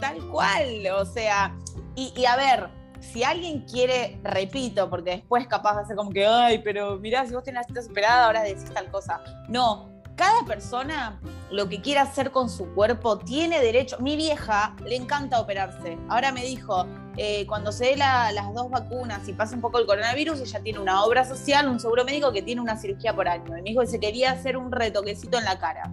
Tal 0.00 0.18
cual, 0.28 0.86
o 0.96 1.04
sea, 1.04 1.56
y, 1.94 2.24
a 2.24 2.36
ver, 2.36 2.70
si 3.00 3.22
alguien 3.24 3.64
quiere, 3.66 4.18
repito, 4.22 4.88
porque 4.88 5.10
después 5.10 5.46
capaz 5.46 5.76
de 5.76 5.82
hacer 5.82 5.96
como 5.96 6.10
que, 6.10 6.26
ay, 6.26 6.60
pero 6.64 6.98
mirá, 6.98 7.26
si 7.26 7.34
vos 7.34 7.44
tenés 7.44 7.62
la 7.62 7.68
cita 7.68 7.82
superada, 7.82 8.26
ahora 8.26 8.42
decís 8.42 8.70
tal 8.72 8.90
cosa. 8.90 9.20
No, 9.48 9.90
cada 10.16 10.44
persona 10.44 11.18
lo 11.50 11.68
que 11.68 11.80
quiera 11.80 12.02
hacer 12.02 12.30
con 12.30 12.50
su 12.50 12.66
cuerpo 12.74 13.18
tiene 13.18 13.60
derecho. 13.60 13.98
Mi 14.00 14.16
vieja 14.16 14.76
le 14.84 14.96
encanta 14.96 15.40
operarse. 15.40 15.96
Ahora 16.08 16.30
me 16.30 16.44
dijo, 16.44 16.86
eh, 17.16 17.46
cuando 17.46 17.72
se 17.72 17.86
dé 17.86 17.96
las 17.96 18.54
dos 18.54 18.70
vacunas 18.70 19.26
y 19.28 19.32
pase 19.32 19.54
un 19.54 19.62
poco 19.62 19.78
el 19.78 19.86
coronavirus, 19.86 20.40
ella 20.40 20.60
tiene 20.60 20.78
una 20.78 21.04
obra 21.04 21.24
social, 21.24 21.68
un 21.68 21.80
seguro 21.80 22.04
médico 22.04 22.32
que 22.32 22.42
tiene 22.42 22.60
una 22.60 22.76
cirugía 22.76 23.14
por 23.14 23.28
año. 23.28 23.56
Y 23.58 23.62
dijo 23.62 23.80
que 23.80 23.86
se 23.86 23.98
quería 23.98 24.32
hacer 24.32 24.58
un 24.58 24.70
retoquecito 24.70 25.38
en 25.38 25.44
la 25.44 25.58
cara. 25.58 25.90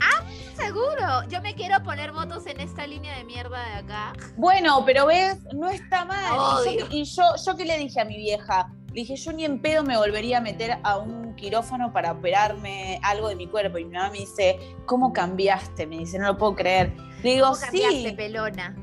Ah, 0.00 0.24
seguro. 0.56 1.28
Yo 1.28 1.40
me 1.42 1.54
quiero 1.54 1.82
poner 1.82 2.12
motos 2.12 2.46
en 2.46 2.60
esta 2.60 2.86
línea 2.86 3.16
de 3.16 3.24
mierda 3.24 3.62
de 3.68 3.74
acá. 3.74 4.12
Bueno, 4.36 4.82
pero 4.84 5.06
ves, 5.06 5.38
no 5.54 5.68
está 5.68 6.04
mal. 6.04 6.66
Y, 6.90 7.04
yo, 7.04 7.22
yo, 7.44 7.56
qué 7.56 7.64
le 7.64 7.78
dije 7.78 8.00
a 8.00 8.04
mi 8.04 8.16
vieja, 8.16 8.72
le 8.88 9.02
dije, 9.02 9.16
yo 9.16 9.32
ni 9.32 9.44
en 9.44 9.60
pedo 9.60 9.84
me 9.84 9.96
volvería 9.96 10.38
a 10.38 10.40
meter 10.40 10.78
a 10.82 10.98
un 10.98 11.34
quirófano 11.34 11.92
para 11.92 12.12
operarme 12.12 12.98
algo 13.02 13.28
de 13.28 13.36
mi 13.36 13.46
cuerpo. 13.46 13.78
Y 13.78 13.84
mi 13.84 13.94
mamá 13.94 14.10
me 14.10 14.18
dice, 14.18 14.58
¿cómo 14.86 15.12
cambiaste? 15.12 15.86
Me 15.86 15.98
dice, 15.98 16.18
no 16.18 16.26
lo 16.26 16.38
puedo 16.38 16.56
creer. 16.56 16.92
Le 17.22 17.34
digo, 17.34 17.46
¿Cómo 17.48 17.60
cambiaste, 17.60 18.12
pelona? 18.14 18.74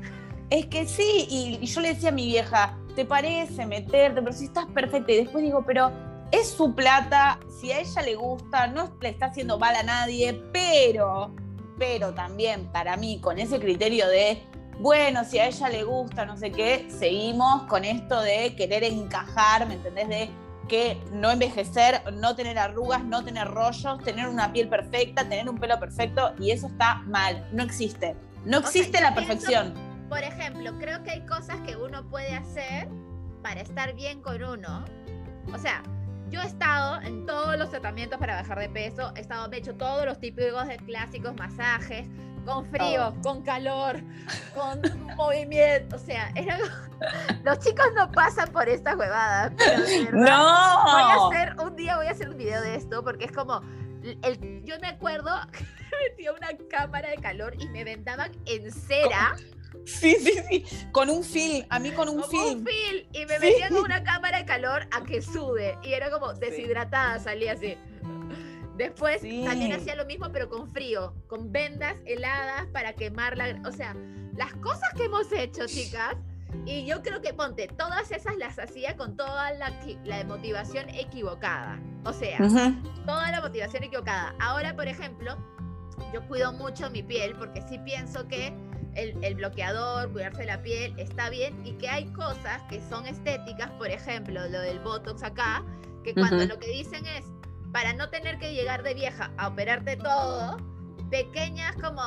Es 0.50 0.66
que 0.66 0.86
sí, 0.86 1.26
y, 1.28 1.58
y 1.60 1.66
yo 1.66 1.80
le 1.80 1.94
decía 1.94 2.10
a 2.10 2.12
mi 2.12 2.26
vieja, 2.26 2.78
¿te 2.94 3.04
parece 3.04 3.66
meterte? 3.66 4.22
Pero 4.22 4.32
si 4.32 4.44
estás 4.44 4.66
perfecta. 4.66 5.12
Y 5.12 5.16
después 5.16 5.42
digo, 5.42 5.64
pero 5.66 5.90
es 6.30 6.50
su 6.50 6.74
plata, 6.74 7.38
si 7.60 7.70
a 7.70 7.80
ella 7.80 8.02
le 8.02 8.16
gusta, 8.16 8.66
no 8.66 8.96
le 9.00 9.08
está 9.08 9.26
haciendo 9.26 9.58
mal 9.58 9.76
a 9.76 9.82
nadie, 9.82 10.42
pero, 10.52 11.34
pero 11.78 12.14
también 12.14 12.66
para 12.72 12.96
mí, 12.96 13.20
con 13.20 13.38
ese 13.38 13.58
criterio 13.58 14.08
de, 14.08 14.42
bueno, 14.78 15.24
si 15.24 15.38
a 15.38 15.46
ella 15.46 15.68
le 15.68 15.84
gusta, 15.84 16.24
no 16.24 16.36
sé 16.36 16.50
qué, 16.50 16.86
seguimos 16.88 17.62
con 17.64 17.84
esto 17.84 18.20
de 18.20 18.54
querer 18.56 18.84
encajar, 18.84 19.66
¿me 19.66 19.74
entendés? 19.74 20.08
De 20.08 20.30
que 20.68 21.00
no 21.12 21.30
envejecer, 21.30 22.02
no 22.14 22.34
tener 22.34 22.58
arrugas, 22.58 23.04
no 23.04 23.22
tener 23.22 23.48
rollos, 23.48 24.02
tener 24.02 24.28
una 24.28 24.52
piel 24.52 24.68
perfecta, 24.68 25.22
tener 25.28 25.48
un 25.48 25.58
pelo 25.58 25.78
perfecto, 25.78 26.32
y 26.38 26.50
eso 26.50 26.68
está 26.68 27.02
mal, 27.06 27.46
no 27.52 27.62
existe. 27.62 28.16
No 28.44 28.58
existe 28.58 29.00
la 29.00 29.14
perfección. 29.14 29.74
por 30.08 30.22
ejemplo, 30.22 30.72
creo 30.78 31.02
que 31.02 31.10
hay 31.10 31.26
cosas 31.26 31.60
que 31.66 31.76
uno 31.76 32.08
puede 32.08 32.34
hacer 32.34 32.88
para 33.42 33.60
estar 33.60 33.94
bien 33.94 34.20
con 34.22 34.42
uno. 34.42 34.84
O 35.52 35.58
sea, 35.58 35.82
yo 36.34 36.42
he 36.42 36.46
estado 36.46 37.00
en 37.02 37.26
todos 37.26 37.56
los 37.56 37.70
tratamientos 37.70 38.18
para 38.18 38.34
bajar 38.34 38.58
de 38.58 38.68
peso, 38.68 39.12
he 39.14 39.20
estado, 39.20 39.48
he 39.52 39.56
hecho 39.56 39.74
todos 39.76 40.04
los 40.04 40.18
típicos 40.18 40.66
de 40.66 40.78
clásicos 40.78 41.32
masajes, 41.36 42.08
con 42.44 42.66
frío, 42.66 43.14
con 43.22 43.42
calor, 43.42 44.00
con 44.52 44.80
movimiento, 45.16 45.94
o 45.94 45.98
sea, 45.98 46.32
los 47.44 47.58
chicos 47.60 47.86
no 47.94 48.10
pasan 48.10 48.50
por 48.50 48.68
estas 48.68 48.96
huevadas. 48.96 49.52
no. 50.12 50.82
Voy 50.82 51.02
a 51.02 51.26
hacer, 51.28 51.56
un 51.60 51.76
día 51.76 51.96
voy 51.96 52.08
a 52.08 52.10
hacer 52.10 52.28
un 52.28 52.36
video 52.36 52.60
de 52.62 52.74
esto 52.74 53.04
porque 53.04 53.26
es 53.26 53.32
como, 53.32 53.62
el, 54.02 54.64
yo 54.64 54.74
me 54.80 54.88
acuerdo 54.88 55.30
que 55.52 55.64
metía 56.10 56.32
una 56.32 56.48
cámara 56.68 57.10
de 57.10 57.16
calor 57.16 57.54
y 57.60 57.68
me 57.68 57.84
vendaban 57.84 58.32
en 58.46 58.72
cera. 58.72 59.36
Sí, 59.84 60.16
sí, 60.20 60.32
sí, 60.48 60.64
con 60.92 61.10
un 61.10 61.22
film, 61.22 61.66
a 61.68 61.78
mí 61.78 61.90
con 61.90 62.08
un 62.08 62.24
film. 62.24 62.58
un 62.60 62.66
film, 62.66 63.06
y 63.12 63.26
me 63.26 63.38
metían 63.38 63.72
con 63.72 63.84
una 63.84 64.02
cámara 64.02 64.38
de 64.38 64.44
calor 64.46 64.86
a 64.90 65.04
que 65.04 65.20
sude, 65.20 65.78
y 65.82 65.92
era 65.92 66.10
como 66.10 66.32
deshidratada, 66.32 67.18
salía 67.18 67.52
así. 67.52 67.76
Después 68.76 69.20
también 69.20 69.72
hacía 69.72 69.94
lo 69.94 70.04
mismo, 70.04 70.30
pero 70.32 70.48
con 70.48 70.72
frío, 70.72 71.14
con 71.28 71.52
vendas 71.52 71.96
heladas 72.06 72.66
para 72.72 72.94
quemar 72.94 73.36
la... 73.36 73.60
O 73.66 73.72
sea, 73.72 73.94
las 74.36 74.52
cosas 74.54 74.92
que 74.96 75.04
hemos 75.04 75.30
hecho, 75.32 75.66
chicas, 75.66 76.16
y 76.66 76.84
yo 76.86 77.02
creo 77.02 77.20
que, 77.20 77.34
ponte, 77.34 77.68
todas 77.68 78.10
esas 78.10 78.36
las 78.36 78.58
hacía 78.58 78.96
con 78.96 79.16
toda 79.16 79.52
la, 79.52 79.72
la 80.04 80.24
motivación 80.24 80.88
equivocada. 80.90 81.80
O 82.04 82.12
sea, 82.12 82.38
toda 83.06 83.30
la 83.30 83.40
motivación 83.40 83.84
equivocada. 83.84 84.34
Ahora, 84.40 84.74
por 84.74 84.88
ejemplo, 84.88 85.36
yo 86.12 86.26
cuido 86.26 86.52
mucho 86.52 86.90
mi 86.90 87.02
piel 87.02 87.34
porque 87.36 87.62
sí 87.68 87.78
pienso 87.78 88.26
que 88.28 88.54
el, 88.94 89.22
el, 89.24 89.34
bloqueador, 89.34 90.12
cuidarse 90.12 90.44
la 90.44 90.62
piel, 90.62 90.94
está 90.98 91.30
bien 91.30 91.64
y 91.66 91.72
que 91.72 91.88
hay 91.88 92.06
cosas 92.12 92.62
que 92.68 92.80
son 92.88 93.06
estéticas, 93.06 93.70
por 93.72 93.88
ejemplo, 93.88 94.46
lo 94.48 94.60
del 94.60 94.78
Botox 94.80 95.22
acá, 95.22 95.64
que 96.04 96.14
cuando 96.14 96.44
lo 96.46 96.58
que 96.58 96.68
dicen 96.68 97.04
es, 97.06 97.24
para 97.72 97.92
no 97.92 98.08
tener 98.08 98.38
que 98.38 98.54
llegar 98.54 98.82
de 98.82 98.94
vieja 98.94 99.32
a 99.36 99.48
operarte 99.48 99.96
todo, 99.96 100.56
pequeñas 101.10 101.74
como 101.76 102.02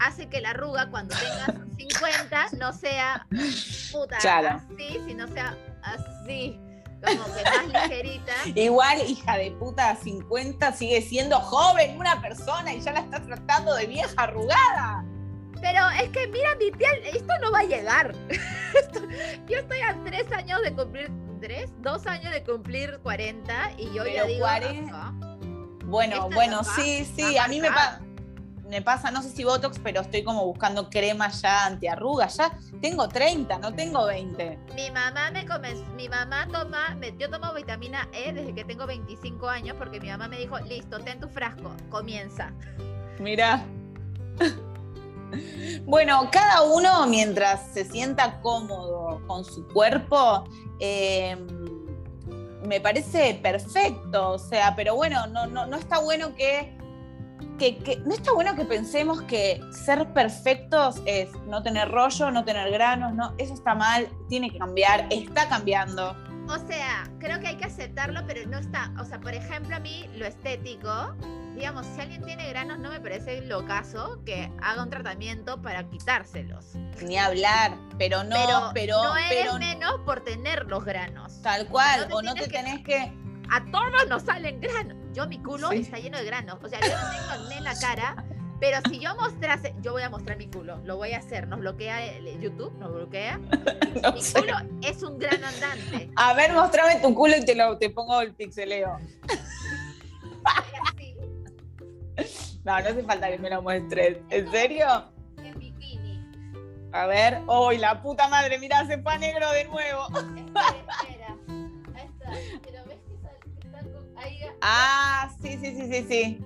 hace 0.00 0.28
que 0.28 0.40
la 0.40 0.50
arruga 0.50 0.90
cuando 0.90 1.14
tengas 1.16 1.64
50 1.76 2.46
no 2.58 2.72
sea 2.72 3.26
puta 3.92 4.16
así, 4.16 5.00
sino 5.06 5.26
sea 5.28 5.56
así, 5.82 6.58
como 7.04 7.24
que 7.34 7.42
más 7.44 7.66
ligerita. 7.66 8.32
Igual, 8.54 9.02
hija 9.08 9.36
de 9.36 9.50
puta, 9.52 9.96
50 9.96 10.72
sigue 10.72 11.02
siendo 11.02 11.40
joven 11.40 11.98
una 11.98 12.20
persona 12.20 12.72
y 12.74 12.80
ya 12.80 12.92
la 12.92 13.00
estás 13.00 13.26
tratando 13.26 13.74
de 13.74 13.86
vieja 13.86 14.14
arrugada. 14.16 15.04
Pero 15.64 15.88
es 15.98 16.10
que 16.10 16.26
mira, 16.28 16.54
mi 16.56 16.70
piel, 16.70 17.00
esto 17.06 17.32
no 17.40 17.50
va 17.50 17.60
a 17.60 17.64
llegar. 17.64 18.14
yo 19.48 19.56
estoy 19.56 19.80
a 19.80 19.96
tres 20.04 20.30
años 20.30 20.60
de 20.60 20.74
cumplir 20.74 21.10
dos 21.78 22.06
años 22.06 22.32
de 22.34 22.42
cumplir 22.44 22.98
40 23.02 23.72
y 23.78 23.94
yo 23.94 24.04
ya 24.06 24.24
digo. 24.26 24.46
Bueno, 25.86 26.28
bueno, 26.34 26.62
sí, 26.64 27.06
sí, 27.16 27.38
a 27.38 27.48
mí 27.48 27.62
me, 27.62 27.70
me 28.68 28.82
pasa, 28.82 29.10
no 29.10 29.22
sé 29.22 29.30
si 29.30 29.44
Botox, 29.44 29.78
pero 29.78 30.02
estoy 30.02 30.22
como 30.22 30.44
buscando 30.44 30.90
crema 30.90 31.28
ya 31.30 31.64
antiarrugas. 31.64 32.36
Ya 32.36 32.58
tengo 32.82 33.08
30, 33.08 33.58
no 33.58 33.74
tengo 33.74 34.04
20. 34.04 34.58
Mi 34.74 34.90
mamá 34.90 35.30
me 35.30 35.46
comenzó, 35.46 35.82
mi 35.96 36.10
mamá 36.10 36.46
toma, 36.52 36.94
yo 37.18 37.30
tomo 37.30 37.54
vitamina 37.54 38.06
E 38.12 38.34
desde 38.34 38.54
que 38.54 38.64
tengo 38.64 38.86
25 38.86 39.48
años 39.48 39.76
porque 39.78 39.98
mi 39.98 40.08
mamá 40.08 40.28
me 40.28 40.36
dijo, 40.36 40.58
listo, 40.60 40.98
ten 41.00 41.20
tu 41.20 41.28
frasco, 41.28 41.74
comienza. 41.88 42.52
Mira. 43.18 43.64
Bueno, 45.84 46.28
cada 46.30 46.62
uno 46.62 47.06
mientras 47.06 47.72
se 47.72 47.84
sienta 47.84 48.40
cómodo 48.40 49.20
con 49.26 49.44
su 49.44 49.66
cuerpo, 49.68 50.44
em, 50.80 51.46
me 52.66 52.80
parece 52.80 53.38
perfecto. 53.42 54.32
O 54.32 54.38
sea, 54.38 54.74
pero 54.76 54.94
bueno, 54.96 55.26
no, 55.26 55.46
no, 55.46 55.66
no 55.66 55.76
está 55.76 55.98
bueno 56.00 56.34
que, 56.34 56.76
que, 57.58 58.02
no 58.04 58.14
está 58.14 58.32
bueno 58.32 58.54
que 58.56 58.64
pensemos 58.64 59.22
que 59.22 59.60
ser 59.70 60.12
perfectos 60.12 61.00
es 61.06 61.30
no 61.46 61.62
tener 61.62 61.90
rollo, 61.90 62.30
no 62.30 62.44
tener 62.44 62.70
granos, 62.70 63.14
no, 63.14 63.34
eso 63.38 63.54
está 63.54 63.74
mal, 63.74 64.08
tiene 64.28 64.50
que 64.50 64.58
cambiar, 64.58 65.06
está 65.10 65.48
cambiando. 65.48 66.16
O 66.48 66.58
sea, 66.66 67.04
creo 67.18 67.40
que 67.40 67.48
hay 67.48 67.56
que 67.56 67.64
aceptarlo, 67.64 68.20
pero 68.26 68.46
no 68.48 68.58
está. 68.58 68.92
O 69.00 69.04
sea, 69.04 69.18
por 69.18 69.32
ejemplo, 69.32 69.76
a 69.76 69.80
mí 69.80 70.08
lo 70.16 70.26
estético, 70.26 71.14
digamos, 71.54 71.86
si 71.86 72.00
alguien 72.00 72.24
tiene 72.24 72.48
granos, 72.48 72.78
no 72.78 72.90
me 72.90 73.00
parece 73.00 73.40
lo 73.42 73.64
caso 73.66 74.20
que 74.24 74.50
haga 74.60 74.82
un 74.82 74.90
tratamiento 74.90 75.60
para 75.62 75.88
quitárselos. 75.88 76.74
Ni 77.02 77.16
hablar, 77.16 77.76
pero 77.98 78.24
no, 78.24 78.70
pero. 78.74 79.02
no 79.02 79.16
eres 79.16 79.54
menos 79.58 80.00
por 80.04 80.22
tener 80.24 80.66
los 80.66 80.84
granos. 80.84 81.40
Tal 81.42 81.66
cual, 81.68 82.08
o 82.12 82.22
no 82.22 82.34
te 82.34 82.48
tenés 82.48 82.82
que... 82.84 83.12
A 83.50 83.62
todos 83.70 84.08
nos 84.08 84.22
salen 84.22 84.60
granos. 84.60 84.96
Yo, 85.12 85.26
mi 85.28 85.38
culo 85.38 85.70
está 85.72 85.98
lleno 85.98 86.18
de 86.18 86.24
granos. 86.24 86.58
O 86.62 86.68
sea, 86.68 86.80
yo 86.80 86.88
no 86.88 87.10
tengo 87.10 87.44
acné 87.44 87.58
en 87.58 87.64
la 87.64 87.78
cara. 87.78 88.24
Pero 88.58 88.78
si 88.88 88.98
yo 88.98 89.14
mostrase, 89.16 89.74
yo 89.82 89.92
voy 89.92 90.02
a 90.02 90.08
mostrar 90.08 90.38
mi 90.38 90.48
culo, 90.48 90.78
lo 90.84 90.96
voy 90.96 91.12
a 91.12 91.18
hacer, 91.18 91.46
nos 91.48 91.58
bloquea 91.58 92.18
YouTube, 92.40 92.72
nos 92.78 92.94
bloquea. 92.94 93.38
mi 94.14 94.22
culo 94.32 94.54
es 94.80 95.02
un 95.02 95.18
gran 95.18 95.42
andante. 95.44 96.10
A 96.16 96.32
ver, 96.34 96.52
mostrame 96.52 96.96
tu 97.00 97.14
culo 97.14 97.36
y 97.36 97.44
te 97.44 97.54
lo 97.54 97.76
te 97.76 97.90
pongo 97.90 98.20
el 98.22 98.32
pixeleo. 98.32 98.96
No, 102.64 102.80
no 102.80 102.88
hace 102.88 103.02
falta 103.02 103.28
que 103.28 103.38
me 103.38 103.50
lo 103.50 103.62
muestres. 103.62 104.18
¿En 104.30 104.50
serio? 104.50 104.86
En 105.38 105.58
bikini. 105.58 106.20
A 106.92 107.06
ver. 107.06 107.40
¡Uy, 107.46 107.78
la 107.78 108.00
puta 108.02 108.28
madre! 108.28 108.58
Mira, 108.58 108.86
se 108.86 108.98
fue 108.98 109.18
negro 109.18 109.50
de 109.50 109.64
nuevo. 109.64 110.06
Espera, 110.06 110.76
espera. 111.02 111.36
Ahí 111.94 112.06
está. 112.06 112.30
Pero 112.62 112.84
ves 112.86 112.98
que 113.06 113.14
está 113.14 114.20
ahí. 114.20 114.40
Ah, 114.62 115.30
sí, 115.42 115.58
sí, 115.60 115.76
sí, 115.76 115.92
sí, 115.92 116.06
sí. 116.08 116.44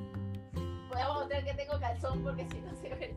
Voy 0.88 1.00
a 1.00 1.08
mostrar 1.12 1.44
que 1.44 1.54
tengo 1.54 1.78
calzón 1.78 2.22
porque 2.22 2.46
si 2.50 2.60
no 2.60 2.74
se 2.80 2.88
ve. 2.88 3.16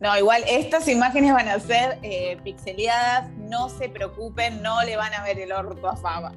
No, 0.00 0.18
igual 0.18 0.42
estas 0.48 0.88
imágenes 0.88 1.32
van 1.32 1.48
a 1.48 1.60
ser 1.60 1.98
eh, 2.02 2.36
pixeleadas, 2.42 3.30
no 3.30 3.68
se 3.68 3.88
preocupen, 3.88 4.60
no 4.60 4.82
le 4.82 4.96
van 4.96 5.14
a 5.14 5.22
ver 5.22 5.38
el 5.38 5.52
orto 5.52 5.88
a 5.88 5.96
Faba. 5.96 6.32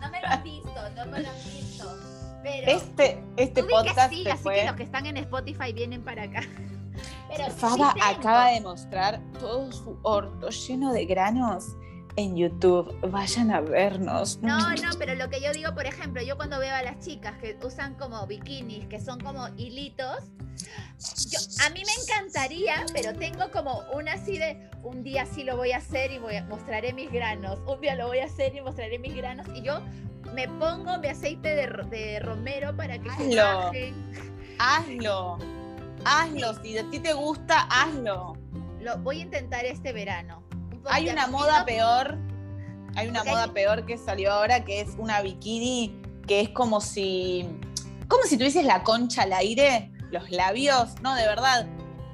No 0.00 0.10
me 0.10 0.20
lo 0.20 0.26
han 0.26 0.42
visto, 0.42 0.90
no 0.96 1.06
me 1.06 1.20
lo 1.20 1.28
han 1.30 1.44
visto. 1.44 1.73
Pero 2.44 2.70
este 2.72 3.24
este 3.38 3.64
podcast 3.64 4.10
sí, 4.10 4.28
así 4.28 4.48
que 4.50 4.66
los 4.66 4.76
que 4.76 4.82
están 4.82 5.06
en 5.06 5.16
Spotify 5.16 5.72
vienen 5.72 6.04
para 6.04 6.24
acá. 6.24 6.42
Pero 7.28 7.50
Faba 7.50 7.94
acaba 8.04 8.50
de 8.50 8.60
mostrar 8.60 9.20
todo 9.40 9.72
su 9.72 9.98
orto 10.02 10.50
lleno 10.50 10.92
de 10.92 11.06
granos 11.06 11.74
en 12.16 12.36
YouTube. 12.36 12.94
Vayan 13.10 13.50
a 13.50 13.60
vernos. 13.60 14.38
No, 14.42 14.58
no, 14.58 14.90
pero 14.98 15.14
lo 15.14 15.28
que 15.28 15.40
yo 15.40 15.52
digo, 15.52 15.74
por 15.74 15.86
ejemplo, 15.86 16.22
yo 16.22 16.36
cuando 16.36 16.58
veo 16.58 16.74
a 16.74 16.82
las 16.82 17.04
chicas 17.04 17.34
que 17.38 17.56
usan 17.64 17.94
como 17.94 18.26
bikinis, 18.26 18.86
que 18.86 19.00
son 19.00 19.20
como 19.20 19.48
hilitos, 19.56 20.18
a 21.64 21.70
mí 21.70 21.82
me 21.84 22.02
encantaría, 22.02 22.86
pero 22.92 23.14
tengo 23.14 23.50
como 23.50 23.82
una 23.92 24.12
así 24.12 24.38
de, 24.38 24.70
un 24.82 25.02
día 25.02 25.26
sí 25.26 25.44
lo 25.44 25.56
voy 25.56 25.72
a 25.72 25.78
hacer 25.78 26.12
y 26.12 26.18
voy 26.18 26.36
a, 26.36 26.44
mostraré 26.44 26.92
mis 26.92 27.10
granos, 27.10 27.58
un 27.66 27.80
día 27.80 27.94
lo 27.96 28.06
voy 28.06 28.18
a 28.18 28.26
hacer 28.26 28.54
y 28.54 28.60
mostraré 28.60 28.98
mis 28.98 29.14
granos, 29.14 29.46
y 29.54 29.62
yo 29.62 29.80
me 30.32 30.48
pongo 30.48 30.98
mi 30.98 31.08
aceite 31.08 31.54
de, 31.54 32.20
romero 32.20 32.76
para 32.76 32.98
que 32.98 33.10
hazlo, 33.10 33.72
Hazlo, 34.58 35.38
hazlo, 36.04 36.62
si 36.62 36.78
a 36.78 36.88
ti 36.88 37.00
te 37.00 37.12
gusta, 37.12 37.66
hazlo. 37.68 38.36
Lo 38.80 38.98
voy 38.98 39.20
a 39.20 39.22
intentar 39.22 39.64
este 39.64 39.92
verano 39.92 40.43
hay 40.86 41.08
una 41.08 41.26
moda 41.26 41.64
peor, 41.64 42.18
hay 42.96 43.08
una 43.08 43.24
moda 43.24 43.52
peor 43.52 43.86
que 43.86 43.98
salió 43.98 44.32
ahora 44.32 44.64
que 44.64 44.80
es 44.80 44.90
una 44.98 45.20
bikini 45.22 46.00
que 46.26 46.40
es 46.40 46.48
como 46.50 46.80
si, 46.80 47.46
como 48.08 48.24
si 48.24 48.36
tuvieses 48.36 48.64
la 48.64 48.82
concha 48.82 49.22
al 49.22 49.32
aire, 49.32 49.90
los 50.10 50.30
labios, 50.30 50.94
no, 51.02 51.14
de 51.14 51.26
verdad, 51.26 51.66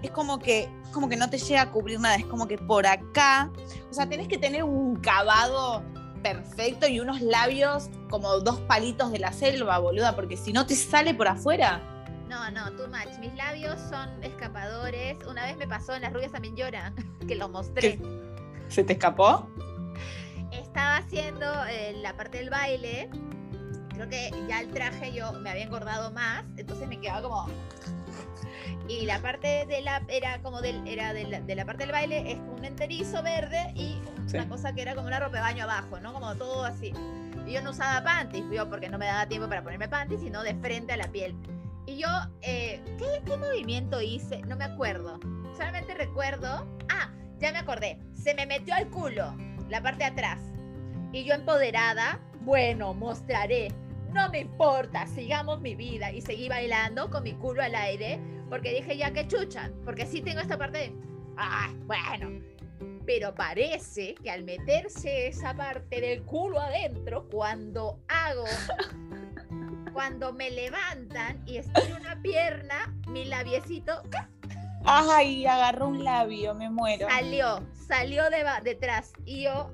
es 0.02 0.10
como 0.10 0.38
que, 0.38 0.68
como 0.92 1.08
que 1.08 1.16
no 1.16 1.30
te 1.30 1.38
llega 1.38 1.62
a 1.62 1.70
cubrir 1.70 2.00
nada, 2.00 2.16
es 2.16 2.24
como 2.26 2.48
que 2.48 2.58
por 2.58 2.86
acá, 2.86 3.50
o 3.90 3.94
sea, 3.94 4.08
tenés 4.08 4.26
que 4.26 4.38
tener 4.38 4.64
un 4.64 4.96
cavado 4.96 5.84
perfecto 6.22 6.86
y 6.86 7.00
unos 7.00 7.20
labios 7.20 7.88
como 8.08 8.40
dos 8.40 8.60
palitos 8.60 9.12
de 9.12 9.18
la 9.18 9.32
selva, 9.32 9.78
boluda, 9.78 10.16
porque 10.16 10.36
si 10.36 10.52
no 10.52 10.66
te 10.66 10.74
sale 10.74 11.14
por 11.14 11.28
afuera. 11.28 11.80
No, 12.28 12.48
no, 12.50 12.70
too 12.76 12.86
much. 12.86 13.18
Mis 13.18 13.34
labios 13.34 13.80
son 13.90 14.22
escapadores. 14.22 15.18
Una 15.26 15.46
vez 15.46 15.56
me 15.56 15.66
pasó 15.66 15.94
en 15.94 16.02
Las 16.02 16.12
rubias 16.12 16.30
también 16.30 16.54
lloran, 16.54 16.94
que 17.26 17.34
lo 17.34 17.48
mostré. 17.48 17.98
¿Se 18.70 18.84
te 18.84 18.92
escapó? 18.92 19.48
Estaba 20.52 20.98
haciendo 20.98 21.44
eh, 21.68 21.92
la 22.00 22.16
parte 22.16 22.38
del 22.38 22.50
baile. 22.50 23.10
Creo 23.94 24.08
que 24.08 24.30
ya 24.48 24.60
el 24.60 24.70
traje 24.70 25.12
yo 25.12 25.32
me 25.32 25.50
había 25.50 25.64
engordado 25.64 26.12
más, 26.12 26.44
entonces 26.56 26.86
me 26.88 27.00
quedaba 27.00 27.20
como. 27.22 27.46
Y 28.88 29.06
la 29.06 29.20
parte 29.20 29.66
de 29.66 29.82
la 29.82 30.02
era 30.08 30.40
como 30.42 30.60
del 30.60 30.86
era 30.86 31.12
de 31.12 31.24
la, 31.26 31.64
parte 31.64 31.82
del 31.82 31.92
baile 31.92 32.32
es 32.32 32.38
un 32.38 32.64
enterizo 32.64 33.22
verde 33.22 33.72
y 33.74 34.00
una 34.32 34.48
cosa 34.48 34.72
que 34.72 34.82
era 34.82 34.94
como 34.94 35.08
una 35.08 35.18
ropa 35.18 35.36
de 35.36 35.42
baño 35.42 35.64
abajo, 35.64 35.98
¿no? 36.00 36.12
Como 36.12 36.34
todo 36.36 36.64
así. 36.64 36.92
Y 37.46 37.52
yo 37.52 37.62
no 37.62 37.70
usaba 37.70 38.02
panties, 38.04 38.44
yo 38.52 38.68
porque 38.70 38.88
no 38.88 38.98
me 38.98 39.06
daba 39.06 39.26
tiempo 39.26 39.48
para 39.48 39.62
ponerme 39.62 39.88
panties, 39.88 40.20
sino 40.20 40.42
de 40.42 40.54
frente 40.54 40.92
a 40.92 40.96
la 40.96 41.08
piel. 41.08 41.34
Y 41.86 41.98
yo, 41.98 42.08
eh, 42.42 42.80
¿qué, 42.98 43.22
¿qué 43.26 43.36
movimiento 43.36 44.00
hice? 44.00 44.42
No 44.42 44.56
me 44.56 44.64
acuerdo. 44.64 45.18
Solamente 45.56 45.94
recuerdo. 45.94 46.66
Ah, 46.88 47.10
ya 47.40 47.52
me 47.52 47.58
acordé, 47.58 47.98
se 48.12 48.34
me 48.34 48.46
metió 48.46 48.74
al 48.74 48.88
culo 48.88 49.34
la 49.68 49.82
parte 49.82 50.04
de 50.04 50.10
atrás. 50.10 50.40
Y 51.12 51.24
yo 51.24 51.34
empoderada, 51.34 52.20
bueno, 52.42 52.94
mostraré. 52.94 53.68
No 54.12 54.28
me 54.30 54.40
importa, 54.40 55.06
sigamos 55.06 55.60
mi 55.60 55.74
vida. 55.74 56.12
Y 56.12 56.20
seguí 56.20 56.48
bailando 56.48 57.10
con 57.10 57.22
mi 57.22 57.32
culo 57.34 57.62
al 57.62 57.74
aire 57.74 58.20
porque 58.50 58.74
dije 58.74 58.96
ya 58.96 59.12
que 59.12 59.28
chuchan, 59.28 59.72
porque 59.84 60.04
sí 60.04 60.20
tengo 60.20 60.40
esta 60.40 60.58
parte 60.58 60.78
de, 60.78 60.92
ah, 61.36 61.72
bueno. 61.86 62.42
Pero 63.06 63.34
parece 63.34 64.14
que 64.16 64.30
al 64.30 64.44
meterse 64.44 65.28
esa 65.28 65.54
parte 65.54 66.00
del 66.00 66.22
culo 66.24 66.60
adentro, 66.60 67.28
cuando 67.30 68.00
hago, 68.08 68.44
cuando 69.92 70.32
me 70.32 70.50
levantan 70.50 71.42
y 71.46 71.58
estoy 71.58 71.92
una 71.92 72.20
pierna, 72.20 72.94
mi 73.08 73.24
labiecito 73.24 74.02
Ay, 74.84 75.46
agarró 75.46 75.88
un 75.88 76.04
labio, 76.04 76.54
me 76.54 76.70
muero. 76.70 77.08
Salió, 77.08 77.66
salió 77.86 78.30
de 78.30 78.44
detrás. 78.62 79.12
Y 79.24 79.42
yo, 79.42 79.70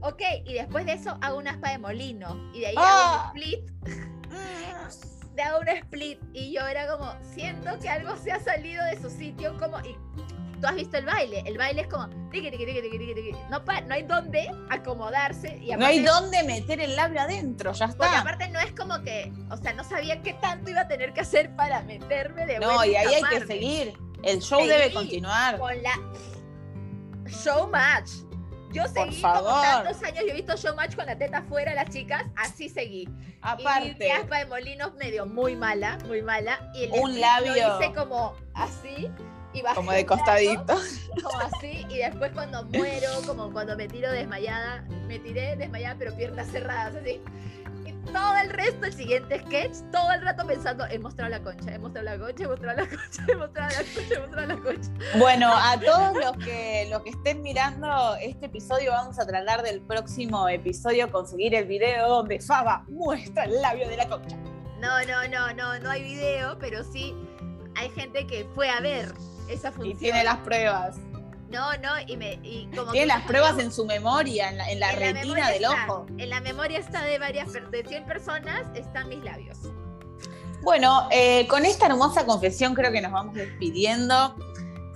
ok, 0.00 0.22
y 0.44 0.54
después 0.54 0.86
de 0.86 0.92
eso 0.92 1.16
hago 1.20 1.38
una 1.38 1.52
aspa 1.52 1.70
de 1.70 1.78
molino. 1.78 2.50
Y 2.52 2.60
de 2.60 2.66
ahí 2.68 2.74
hago 2.76 2.86
un 2.86 3.20
ah. 3.20 3.32
split. 3.34 3.70
de 5.34 5.42
hago 5.42 5.60
un 5.60 5.68
split. 5.68 6.20
Y 6.32 6.52
yo 6.52 6.66
era 6.66 6.86
como, 6.86 7.14
siento 7.34 7.78
que 7.80 7.88
algo 7.88 8.16
se 8.16 8.32
ha 8.32 8.40
salido 8.40 8.84
de 8.84 9.00
su 9.00 9.10
sitio. 9.10 9.56
Como, 9.58 9.78
y 9.80 9.96
tú 10.60 10.66
has 10.66 10.74
visto 10.74 10.96
el 10.96 11.06
baile. 11.06 11.42
El 11.46 11.58
baile 11.58 11.82
es 11.82 11.88
como, 11.88 12.08
no, 13.50 13.60
no 13.60 13.94
hay 13.94 14.02
dónde 14.02 14.50
acomodarse. 14.70 15.58
Y 15.62 15.74
no 15.76 15.86
hay 15.86 16.00
dónde 16.00 16.42
meter 16.42 16.80
el 16.80 16.96
labio 16.96 17.20
adentro, 17.20 17.72
ya 17.72 17.86
está. 17.86 17.98
Porque 17.98 18.16
aparte 18.16 18.48
no 18.48 18.58
es 18.60 18.72
como 18.72 19.02
que, 19.02 19.32
o 19.50 19.56
sea, 19.56 19.72
no 19.72 19.84
sabía 19.84 20.22
qué 20.22 20.34
tanto 20.34 20.70
iba 20.70 20.82
a 20.82 20.88
tener 20.88 21.12
que 21.12 21.20
hacer 21.20 21.54
para 21.54 21.82
meterme 21.82 22.46
de 22.46 22.58
No, 22.58 22.84
y 22.84 22.96
ahí 22.96 23.14
hay 23.14 23.22
que 23.22 23.46
seguir. 23.46 23.98
El 24.24 24.40
show 24.40 24.66
debe 24.66 24.92
continuar. 24.92 25.58
Con 25.58 25.82
la 25.82 26.00
Showmatch. 27.26 28.10
Yo 28.72 28.82
seguí 28.88 29.22
como 29.22 29.60
tantos 29.62 30.02
años, 30.02 30.24
yo 30.26 30.32
he 30.32 30.34
visto 30.34 30.56
Showmatch 30.56 30.96
con 30.96 31.06
la 31.06 31.16
teta 31.16 31.38
afuera, 31.38 31.74
las 31.74 31.90
chicas, 31.90 32.24
así 32.34 32.68
seguí. 32.68 33.08
Aparte. 33.40 34.08
Y 34.08 34.10
aspa 34.10 34.38
de 34.38 34.46
molinos 34.46 34.94
medio 34.94 35.26
muy 35.26 35.54
mala, 35.54 35.98
muy 36.06 36.22
mala. 36.22 36.72
Y 36.74 36.84
el 36.84 36.92
un 36.92 37.20
labio. 37.20 37.52
Lo 37.52 37.80
hice 37.80 37.92
como 37.92 38.34
así. 38.54 39.10
Y 39.52 39.62
como 39.74 39.92
de 39.92 40.04
costadito. 40.04 40.74
como 41.22 41.38
así. 41.40 41.86
Y 41.88 41.98
después 41.98 42.32
cuando 42.32 42.64
muero, 42.64 43.10
como 43.26 43.52
cuando 43.52 43.76
me 43.76 43.86
tiro 43.86 44.10
desmayada, 44.10 44.82
me 45.06 45.20
tiré 45.20 45.54
desmayada, 45.54 45.96
pero 45.96 46.16
piernas 46.16 46.48
cerradas, 46.50 46.96
así 46.96 47.20
todo 48.12 48.36
el 48.36 48.50
resto, 48.50 48.86
el 48.86 48.92
siguiente 48.92 49.40
sketch, 49.40 49.90
todo 49.92 50.10
el 50.12 50.22
rato 50.22 50.46
pensando, 50.46 50.86
he 50.86 50.98
mostrado 50.98 51.30
la 51.30 51.42
concha, 51.42 51.74
he 51.74 51.78
mostrado 51.78 52.04
la 52.04 52.18
concha, 52.18 52.44
he 52.44 52.48
mostrado 52.48 52.76
la 52.76 52.88
concha, 52.88 53.24
he 53.28 53.36
mostrado 53.36 53.68
la 53.68 53.76
concha, 53.76 54.14
he 54.14 54.18
mostrado 54.20 54.46
la 54.46 54.56
concha. 54.56 54.90
Bueno, 55.18 55.50
a 55.52 55.78
todos 55.80 56.14
los 56.16 56.44
que, 56.44 56.88
los 56.90 57.02
que 57.02 57.10
estén 57.10 57.42
mirando 57.42 58.16
este 58.20 58.46
episodio, 58.46 58.92
vamos 58.92 59.18
a 59.18 59.26
tratar 59.26 59.62
del 59.62 59.80
próximo 59.80 60.48
episodio 60.48 61.10
conseguir 61.10 61.54
el 61.54 61.66
video 61.66 62.08
donde 62.08 62.40
Faba 62.40 62.84
muestra 62.88 63.44
el 63.44 63.60
labio 63.60 63.88
de 63.88 63.96
la 63.96 64.08
concha. 64.08 64.36
No, 64.80 65.04
no, 65.06 65.26
no, 65.28 65.54
no, 65.54 65.78
no 65.78 65.90
hay 65.90 66.02
video, 66.02 66.58
pero 66.58 66.84
sí 66.84 67.14
hay 67.76 67.88
gente 67.90 68.26
que 68.26 68.46
fue 68.54 68.68
a 68.68 68.80
ver 68.80 69.12
esa 69.48 69.72
función. 69.72 69.96
Y 69.96 69.98
tiene 69.98 70.24
las 70.24 70.38
pruebas. 70.38 70.96
No, 71.54 71.70
no, 71.76 71.90
y 72.08 72.16
me. 72.16 72.36
Tiene 72.38 73.06
las 73.06 73.22
pruebas 73.22 73.56
en 73.60 73.70
su 73.70 73.86
memoria, 73.86 74.50
en 74.50 74.80
la, 74.80 74.90
retina 74.90 75.50
del 75.50 75.66
ojo. 75.66 76.04
En 76.18 76.28
la 76.28 76.40
memoria 76.40 76.80
está 76.80 77.04
de 77.04 77.16
varias 77.20 77.52
de 77.52 77.84
100 77.86 78.06
personas, 78.06 78.62
están 78.74 79.08
mis 79.08 79.22
labios. 79.22 79.58
Bueno, 80.62 81.06
eh, 81.12 81.46
con 81.46 81.64
esta 81.64 81.86
hermosa 81.86 82.26
confesión 82.26 82.74
creo 82.74 82.90
que 82.90 83.00
nos 83.00 83.12
vamos 83.12 83.34
despidiendo. 83.34 84.34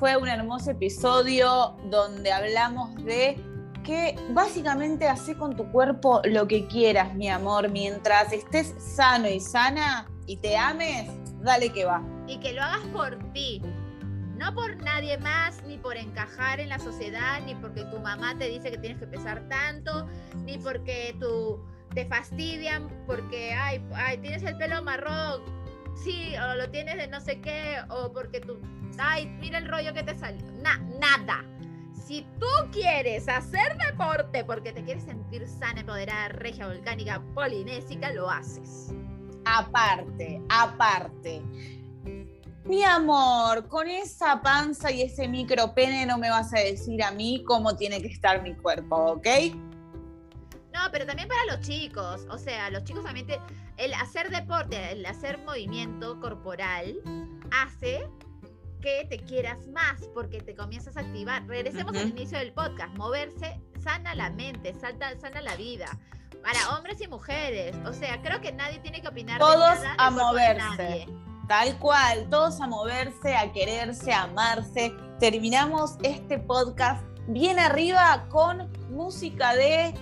Fue 0.01 0.16
un 0.16 0.27
hermoso 0.27 0.73
episodio 0.73 1.77
donde 1.85 2.33
hablamos 2.33 2.92
de 3.05 3.40
que 3.85 4.16
básicamente 4.31 5.07
hace 5.07 5.37
con 5.37 5.57
tu 5.57 5.71
cuerpo 5.71 6.23
lo 6.25 6.49
que 6.49 6.66
quieras, 6.66 7.14
mi 7.14 7.29
amor, 7.29 7.68
mientras 7.71 8.33
estés 8.33 8.75
sano 8.79 9.29
y 9.29 9.38
sana 9.38 10.11
y 10.27 10.38
te 10.38 10.57
ames, 10.57 11.09
dale 11.40 11.71
que 11.73 11.85
va. 11.85 12.03
Y 12.27 12.38
que 12.40 12.53
lo 12.53 12.62
hagas 12.64 12.85
por 12.88 13.16
ti, 13.33 13.62
no 14.38 14.55
por 14.55 14.77
nadie 14.83 15.18
más, 15.18 15.62
ni 15.64 15.77
por 15.79 15.96
encajar 15.96 16.61
en 16.61 16.68
la 16.68 16.79
sociedad, 16.79 17.40
ni 17.44 17.55
porque 17.57 17.85
tu 17.85 17.98
mamá 17.98 18.38
te 18.38 18.48
dice 18.48 18.70
que 18.70 18.79
tienes 18.79 18.98
que 18.98 19.07
pesar 19.07 19.48
tanto, 19.48 20.07
ni 20.44 20.59
porque 20.59 21.16
tú 21.18 21.61
te 21.94 22.07
fastidian 22.07 22.88
porque, 23.07 23.53
ay, 23.55 23.85
ay, 23.94 24.18
tienes 24.18 24.42
el 24.44 24.57
pelo 24.57 24.83
marrón, 24.83 25.42
sí, 25.96 26.35
o 26.37 26.55
lo 26.55 26.70
tienes 26.70 26.96
de 26.96 27.09
no 27.09 27.20
sé 27.20 27.40
qué, 27.40 27.79
o 27.90 28.12
porque 28.12 28.40
tú, 28.40 28.59
ay, 28.98 29.27
mira 29.40 29.59
el 29.59 29.68
rollo 29.68 29.92
que 29.92 30.05
te 30.05 30.16
salió. 30.16 30.44
nada. 30.62 31.44
Si 32.07 32.27
tú 32.38 32.46
quieres 32.72 33.29
hacer 33.29 33.77
deporte 33.77 34.42
porque 34.44 34.72
te 34.72 34.83
quieres 34.83 35.05
sentir 35.05 35.46
sana, 35.46 35.81
empoderada, 35.81 36.29
regia, 36.29 36.66
volcánica, 36.66 37.20
polinésica, 37.35 38.12
lo 38.12 38.31
haces. 38.31 38.94
Aparte, 39.44 40.40
aparte. 40.48 41.42
Mi 42.69 42.85
amor, 42.85 43.67
con 43.67 43.89
esa 43.89 44.43
panza 44.43 44.91
y 44.91 45.01
ese 45.01 45.27
micropene 45.27 46.05
no 46.05 46.19
me 46.19 46.29
vas 46.29 46.53
a 46.53 46.59
decir 46.59 47.03
a 47.03 47.11
mí 47.11 47.43
cómo 47.47 47.77
tiene 47.77 48.03
que 48.03 48.09
estar 48.09 48.43
mi 48.43 48.55
cuerpo, 48.55 49.13
¿ok? 49.13 49.27
No, 50.75 50.81
pero 50.93 51.07
también 51.07 51.29
para 51.29 51.47
los 51.47 51.67
chicos. 51.67 52.27
O 52.31 52.37
sea, 52.37 52.69
los 52.69 52.85
chicos 52.85 53.03
también 53.05 53.27
el 53.79 53.95
hacer 53.95 54.29
deporte, 54.29 54.93
el 54.93 55.07
hacer 55.07 55.39
movimiento 55.39 56.21
corporal 56.21 57.01
hace 57.51 58.07
que 58.83 59.07
te 59.09 59.19
quieras 59.19 59.67
más 59.69 60.03
porque 60.13 60.43
te 60.43 60.55
comienzas 60.55 60.99
a 60.99 61.01
activar. 61.01 61.47
Regresemos 61.47 61.97
al 61.97 62.11
inicio 62.11 62.39
del 62.39 62.53
podcast. 62.53 62.95
Moverse 62.99 63.63
sana 63.83 64.15
la 64.15 64.29
mente, 64.29 64.75
sana 64.75 65.41
la 65.41 65.57
vida. 65.57 65.87
Para 66.43 66.77
hombres 66.77 67.01
y 67.01 67.09
mujeres. 67.09 67.75
O 67.87 67.95
sea, 67.95 68.21
creo 68.21 68.43
que 68.43 68.53
nadie 68.53 68.79
tiene 68.81 69.01
que 69.01 69.09
opinar. 69.09 69.39
Todos 69.39 69.79
a 69.97 70.11
moverse. 70.11 71.07
Tal 71.49 71.79
cual, 71.79 72.29
todos 72.29 72.61
a 72.61 72.67
moverse, 72.67 73.35
a 73.35 73.51
quererse, 73.51 74.13
a 74.13 74.25
amarse. 74.25 74.93
Terminamos 75.19 75.97
este 76.03 76.39
podcast 76.39 77.03
bien 77.27 77.59
arriba 77.59 78.27
con 78.29 78.71
música 78.91 79.55
de 79.55 79.95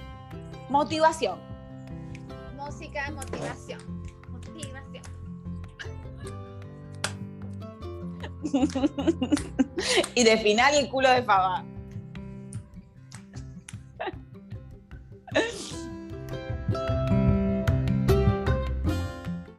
motivación. 0.68 1.38
Música 2.56 3.04
de 3.04 3.12
motivación. 3.12 3.78
Motivación. 4.28 5.04
y 10.16 10.24
de 10.24 10.38
final 10.38 10.74
el 10.74 10.88
culo 10.88 11.08
de 11.10 11.22
fava. 11.22 11.64